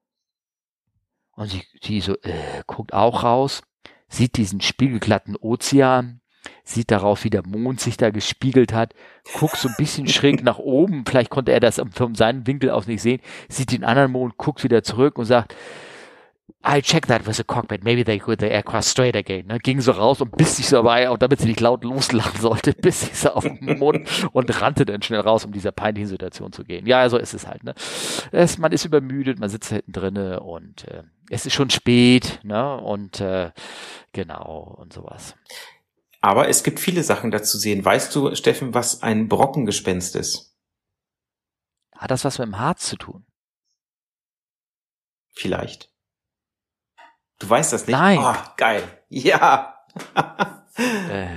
[1.36, 3.62] Und sie, sie so, äh, guckt auch raus,
[4.10, 6.22] sieht diesen spiegelglatten Ozean,
[6.64, 8.94] sieht darauf, wie der Mond sich da gespiegelt hat,
[9.36, 12.88] guckt so ein bisschen schräg nach oben, vielleicht konnte er das von seinem Winkel aus
[12.88, 15.56] nicht sehen, sieht den anderen Mond, guckt wieder zurück und sagt,
[16.64, 17.84] I check that with the cockpit.
[17.84, 19.48] Maybe they could the aircraft straight again.
[19.48, 19.60] Ne?
[19.60, 22.74] Ging so raus und biss sich so dabei, auch damit sie nicht laut loslachen sollte,
[22.74, 26.52] biss sich so auf den Mund und rannte dann schnell raus, um dieser peinlichen Situation
[26.52, 26.86] zu gehen.
[26.86, 27.64] Ja, so ist es halt.
[27.64, 27.74] Ne?
[28.32, 32.40] Es, man ist übermüdet, man sitzt hinten drinne und äh, es ist schon spät.
[32.44, 32.78] Ne?
[32.78, 33.52] Und äh,
[34.14, 35.36] genau und sowas.
[36.22, 37.84] Aber es gibt viele Sachen dazu sehen.
[37.84, 40.58] Weißt du, Steffen, was ein Brockengespenst ist?
[41.96, 43.26] Hat das was mit dem Harz zu tun?
[45.34, 45.90] Vielleicht.
[47.40, 47.98] Du weißt das nicht?
[47.98, 48.20] Nein.
[48.22, 48.84] Oh, geil.
[49.08, 49.76] Ja.
[51.10, 51.28] äh,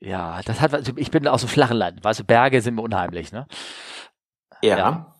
[0.00, 2.04] ja, das hat, also ich bin aus dem flachen Land.
[2.04, 3.46] Weißt du, Berge sind mir unheimlich, ne?
[4.62, 4.78] Ja.
[4.78, 5.16] ja.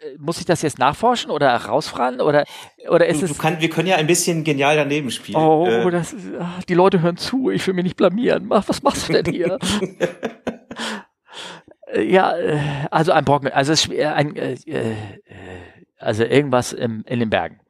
[0.00, 2.44] Äh, muss ich das jetzt nachforschen oder herausfragen oder
[2.88, 3.32] oder ist du, es?
[3.32, 5.38] Du kann, wir können ja ein bisschen genial daneben spielen.
[5.38, 5.90] Oh, äh.
[5.90, 7.50] das ist, ach, die Leute hören zu.
[7.50, 8.50] Ich will mich nicht blamieren.
[8.50, 9.58] Was machst du denn hier?
[11.92, 12.58] Äh, ja, äh,
[12.90, 14.56] also ein Brocken, also ein, äh,
[15.98, 17.60] also irgendwas im, in den Bergen.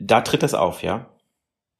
[0.00, 1.10] Da tritt das auf, ja.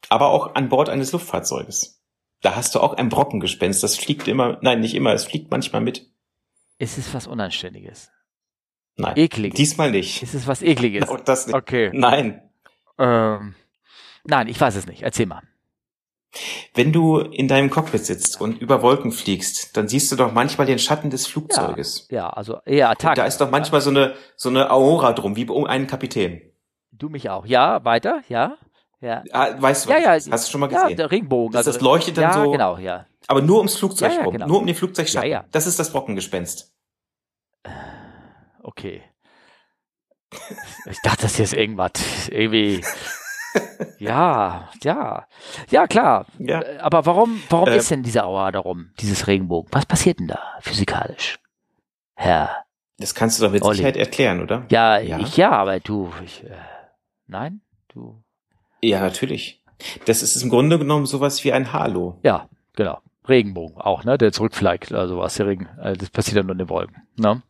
[0.09, 2.03] Aber auch an Bord eines Luftfahrzeuges.
[2.41, 3.83] Da hast du auch ein Brockengespenst.
[3.83, 6.07] Das fliegt immer, nein, nicht immer, es fliegt manchmal mit.
[6.79, 8.11] Ist es was Unanständiges?
[8.97, 9.16] Nein.
[9.16, 9.57] Ekliges?
[9.57, 10.23] Diesmal nicht.
[10.23, 11.09] Ist es was Ekliges?
[11.09, 11.57] Auch das nicht.
[11.57, 11.91] Okay.
[11.93, 12.43] Nein.
[12.99, 13.55] Ähm,
[14.25, 15.03] nein, ich weiß es nicht.
[15.03, 15.43] Erzähl mal.
[16.75, 20.66] Wenn du in deinem Cockpit sitzt und über Wolken fliegst, dann siehst du doch manchmal
[20.66, 22.07] den Schatten des Flugzeuges.
[22.11, 23.14] Ja, ja also eher Attack.
[23.16, 26.43] Da ist doch manchmal so eine, so eine Aura drum, wie um einen Kapitän.
[26.99, 27.47] Du mich auch.
[27.47, 28.57] Ja, weiter, ja.
[29.01, 29.23] Ja.
[29.33, 30.91] Ah, weißt du, ja, ja, hast du schon mal gesehen?
[30.91, 31.53] Ja, der Regenbogen.
[31.53, 32.51] Das, also, das leuchtet dann ja, so.
[32.51, 33.07] genau, ja.
[33.29, 34.47] Aber nur ums Flugzeug ja, ja, rum, genau.
[34.49, 35.31] nur um den Flugzeugschatten.
[35.31, 35.45] Ja, ja.
[35.53, 36.75] Das ist das Brockengespenst.
[38.63, 39.03] Okay.
[40.91, 41.93] Ich dachte, das hier ist irgendwas.
[42.29, 42.85] Irgendwie.
[43.99, 45.27] ja, ja.
[45.71, 46.27] Ja, klar.
[46.39, 46.61] Ja.
[46.61, 49.71] Äh, aber warum, warum äh, ist denn diese Aura darum, dieses Regenbogen?
[49.73, 51.39] Was passiert denn da physikalisch?
[52.15, 52.65] Herr.
[52.99, 53.77] Das kannst du doch mit Olli.
[53.77, 54.67] Sicherheit erklären, oder?
[54.71, 56.57] Ja, ja, ich ja, aber du, ich, äh,
[57.29, 58.22] nein, du.
[58.83, 59.62] Ja, natürlich.
[60.07, 62.18] Das ist im Grunde genommen sowas wie ein Halo.
[62.24, 63.01] Ja, genau.
[63.29, 64.16] Regenbogen auch, ne?
[64.18, 67.43] Der zurückfliegt, also was der Regen, also das passiert dann nur in den Wolken, ne?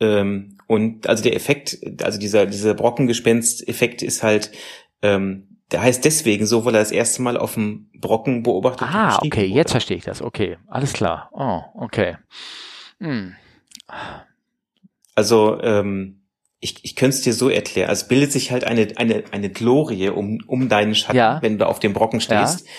[0.00, 4.52] Ähm, und also der Effekt, also dieser, dieser Brockengespenst-Effekt ist halt,
[5.02, 9.16] ähm, der heißt deswegen so, weil er das erste Mal auf dem Brocken beobachtet Ah,
[9.18, 9.54] okay, wurde.
[9.54, 10.22] jetzt verstehe ich das.
[10.22, 11.28] Okay, alles klar.
[11.32, 12.16] Oh, okay.
[13.00, 13.34] Hm.
[15.14, 16.17] Also, ähm,
[16.60, 17.88] ich, ich könnte es dir so erklären.
[17.88, 21.38] Also bildet sich halt eine, eine, eine Glorie um, um deinen Schatten, ja.
[21.40, 22.60] wenn du auf dem Brocken stehst.
[22.60, 22.72] Ja.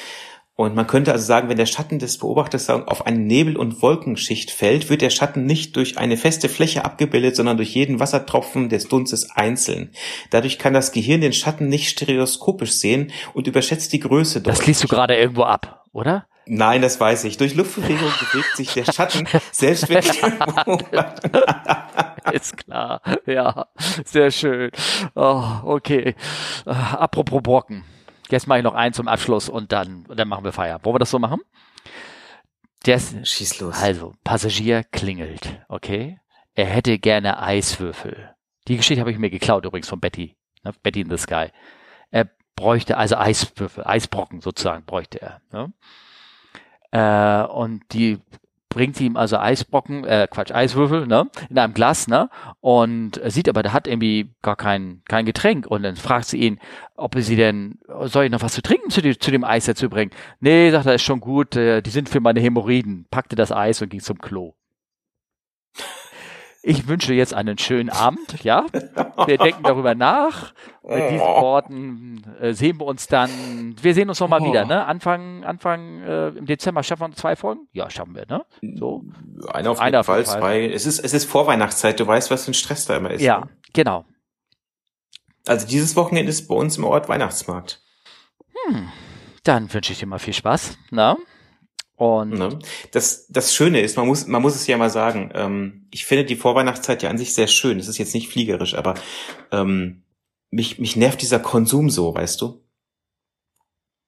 [0.56, 4.52] Und man könnte also sagen, wenn der Schatten des Beobachters auf eine Nebel- und Wolkenschicht
[4.52, 8.90] fällt, wird der Schatten nicht durch eine feste Fläche abgebildet, sondern durch jeden Wassertropfen des
[8.90, 9.92] Dunstes einzeln.
[10.32, 14.58] Dadurch kann das Gehirn den Schatten nicht stereoskopisch sehen und überschätzt die Größe dort.
[14.58, 16.26] Das liest du gerade irgendwo ab, oder?
[16.52, 17.38] Nein, das weiß ich.
[17.38, 20.04] Durch Luftbewegung bewegt sich der Schatten, selbst wenn
[22.34, 23.68] Ist klar, ja,
[24.04, 24.72] sehr schön.
[25.14, 26.16] Oh, okay.
[26.66, 27.84] Uh, apropos Brocken.
[28.30, 30.80] Jetzt mache ich noch einen zum Abschluss und dann, und dann machen wir Feier.
[30.84, 31.42] Wollen wir das so machen?
[32.86, 33.80] Ist, Schieß los.
[33.80, 36.20] Also, Passagier klingelt, okay?
[36.56, 38.34] Er hätte gerne Eiswürfel.
[38.68, 40.36] Die Geschichte habe ich mir geklaut übrigens von Betty.
[40.64, 40.72] Ne?
[40.82, 41.50] Betty in the Sky.
[42.10, 45.42] Er bräuchte also Eiswürfel, Eisbrocken sozusagen bräuchte er.
[45.52, 45.72] Ne?
[46.92, 48.20] Äh, und die
[48.70, 52.30] bringt ihm also Eisbrocken, äh, Quatsch, Eiswürfel, ne, in einem Glas, ne,
[52.62, 56.60] und sieht aber, der hat irgendwie gar kein, kein Getränk und dann fragt sie ihn,
[56.96, 59.90] ob sie denn, soll ich noch was zu trinken zu, die, zu dem Eis dazu
[59.90, 60.12] bringen?
[60.40, 63.82] Nee, sagt er, ist schon gut, äh, die sind für meine Hämorrhoiden, packte das Eis
[63.82, 64.54] und ging zum Klo.
[66.62, 68.66] Ich wünsche jetzt einen schönen Abend, ja.
[69.26, 70.54] Wir denken darüber nach.
[70.84, 71.20] Mit diesen.
[71.20, 73.76] Worten äh, sehen wir uns dann.
[73.82, 74.46] Wir sehen uns nochmal oh.
[74.46, 74.86] wieder, ne?
[74.86, 77.68] Anfang, Anfang äh, im Dezember schaffen wir zwei Folgen?
[77.72, 78.46] Ja, schaffen wir, ne?
[78.78, 79.04] So.
[79.54, 80.66] Einer auf jeden Einer Fall, zwei.
[80.70, 83.22] Es ist, es ist Vorweihnachtszeit, du weißt, was für ein Stress da immer ist.
[83.22, 83.50] Ja, ne?
[83.74, 84.06] genau.
[85.48, 87.82] Also dieses Wochenende ist bei uns im Ort Weihnachtsmarkt.
[88.68, 88.90] Hm.
[89.44, 91.16] Dann wünsche ich dir mal viel Spaß, ne?
[92.00, 92.60] Und ne?
[92.92, 96.24] das, das Schöne ist, man muss, man muss es ja mal sagen, ähm, ich finde
[96.24, 97.78] die Vorweihnachtszeit ja an sich sehr schön.
[97.78, 98.94] Es ist jetzt nicht fliegerisch, aber
[99.52, 100.04] ähm,
[100.50, 102.64] mich, mich nervt dieser Konsum so, weißt du?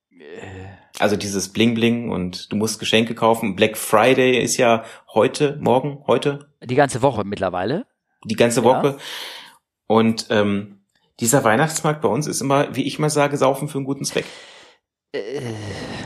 [0.10, 0.68] Äh.
[1.00, 3.58] Also dieses Bling Bling und du musst Geschenke kaufen.
[3.58, 6.48] Black Friday ist ja heute, morgen, heute.
[6.64, 7.88] Die ganze Woche mittlerweile.
[8.24, 8.88] Die ganze Woche.
[8.88, 8.98] Ja.
[9.88, 10.80] Und ähm,
[11.20, 14.24] dieser Weihnachtsmarkt bei uns ist immer, wie ich mal sage, saufen für einen guten Zweck.
[15.12, 15.42] Äh.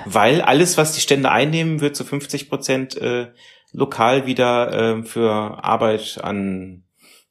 [0.05, 3.31] Weil alles, was die Stände einnehmen, wird zu 50 Prozent äh,
[3.71, 5.31] lokal wieder äh, für
[5.63, 6.84] Arbeit an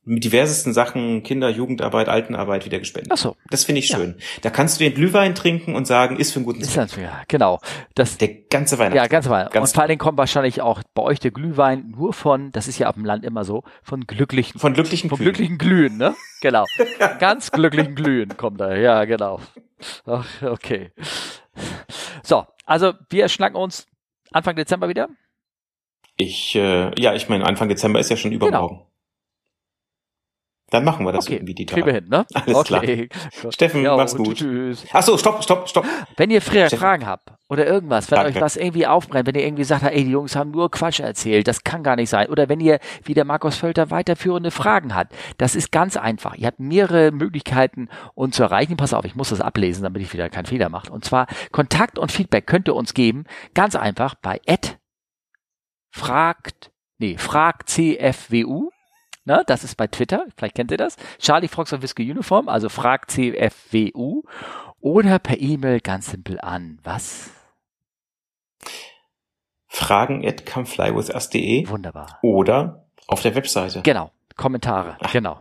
[0.04, 3.10] mit diversesten Sachen, Kinder, Jugendarbeit, Altenarbeit wieder gespendet.
[3.12, 3.36] Ach so.
[3.50, 4.16] Das finde ich schön.
[4.18, 4.24] Ja.
[4.42, 6.86] Da kannst du den Glühwein trinken und sagen, ist für einen guten Zweck.
[6.86, 7.60] Ist ja, genau.
[7.94, 8.96] Das, der ganze Weihnachten.
[8.96, 9.58] Ja, ganz Weihnachten.
[9.58, 12.78] und vor allen Dingen kommt wahrscheinlich auch bei euch der Glühwein nur von, das ist
[12.78, 15.32] ja auf dem Land immer so, von glücklichen, von glücklichen, von Glühen.
[15.32, 16.14] glücklichen Glühen, ne?
[16.40, 16.64] Genau.
[17.18, 18.74] ganz glücklichen Glühen kommt da.
[18.74, 19.40] Ja, genau.
[20.06, 20.92] Ach, okay.
[22.22, 23.86] So, also wir schnacken uns
[24.32, 25.08] Anfang Dezember wieder.
[26.16, 28.76] Ich, äh, ja, ich meine, Anfang Dezember ist ja schon übermorgen.
[28.76, 28.90] Genau.
[30.70, 31.92] Dann machen wir das okay, irgendwie die Tage.
[31.92, 32.26] hin, ne?
[32.34, 33.08] Alles okay.
[33.08, 33.52] klar.
[33.52, 34.36] Steffen, ja, mach's gut.
[34.36, 34.84] Tschüss.
[34.92, 35.84] Ach so, stopp, stopp, stopp.
[36.16, 38.38] Wenn ihr früher Fragen habt oder irgendwas, wenn Danke.
[38.38, 41.46] euch was irgendwie aufbrennt, wenn ihr irgendwie sagt, ey, die Jungs haben nur Quatsch erzählt,
[41.46, 42.28] das kann gar nicht sein.
[42.28, 45.08] Oder wenn ihr, wie der Markus Völter, weiterführende Fragen hat,
[45.38, 46.34] das ist ganz einfach.
[46.34, 48.76] Ihr habt mehrere Möglichkeiten, uns zu erreichen.
[48.76, 50.90] Pass auf, ich muss das ablesen, damit ich wieder keinen Fehler mache.
[50.90, 54.40] Und zwar Kontakt und Feedback könnt ihr uns geben, ganz einfach bei
[55.94, 58.70] fragt, nee, fragt CFWU
[59.24, 59.42] Ne?
[59.46, 60.96] Das ist bei Twitter, vielleicht kennt ihr das.
[61.18, 64.22] Charlie Fox of Whiskey Uniform, also fragt CFWU.
[64.80, 66.78] Oder per E-Mail ganz simpel an.
[66.84, 67.30] Was?
[69.66, 71.68] Fragen at comeflywithus.de.
[71.68, 72.18] Wunderbar.
[72.22, 73.80] Oder auf der Webseite.
[73.82, 74.10] Genau.
[74.36, 74.96] Kommentare.
[75.00, 75.40] Ach, genau.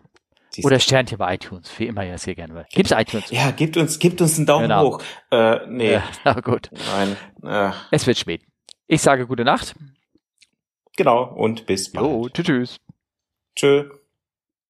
[0.64, 2.70] Oder Sternchen bei iTunes, wie immer ihr es hier gerne wollt.
[2.70, 3.32] Gibt's iTunes?
[3.32, 4.84] Ja, gebt uns, gebt uns einen Daumen genau.
[4.84, 5.04] hoch.
[5.32, 5.94] Äh, nee.
[5.94, 6.70] Ja, na gut.
[6.72, 7.18] Nein.
[7.44, 7.72] Äh.
[7.92, 8.44] Es wird spät.
[8.88, 9.76] Ich sage gute Nacht.
[10.96, 12.06] Genau, und bis bald.
[12.06, 12.78] Jo, tschüss.
[13.54, 13.90] Czy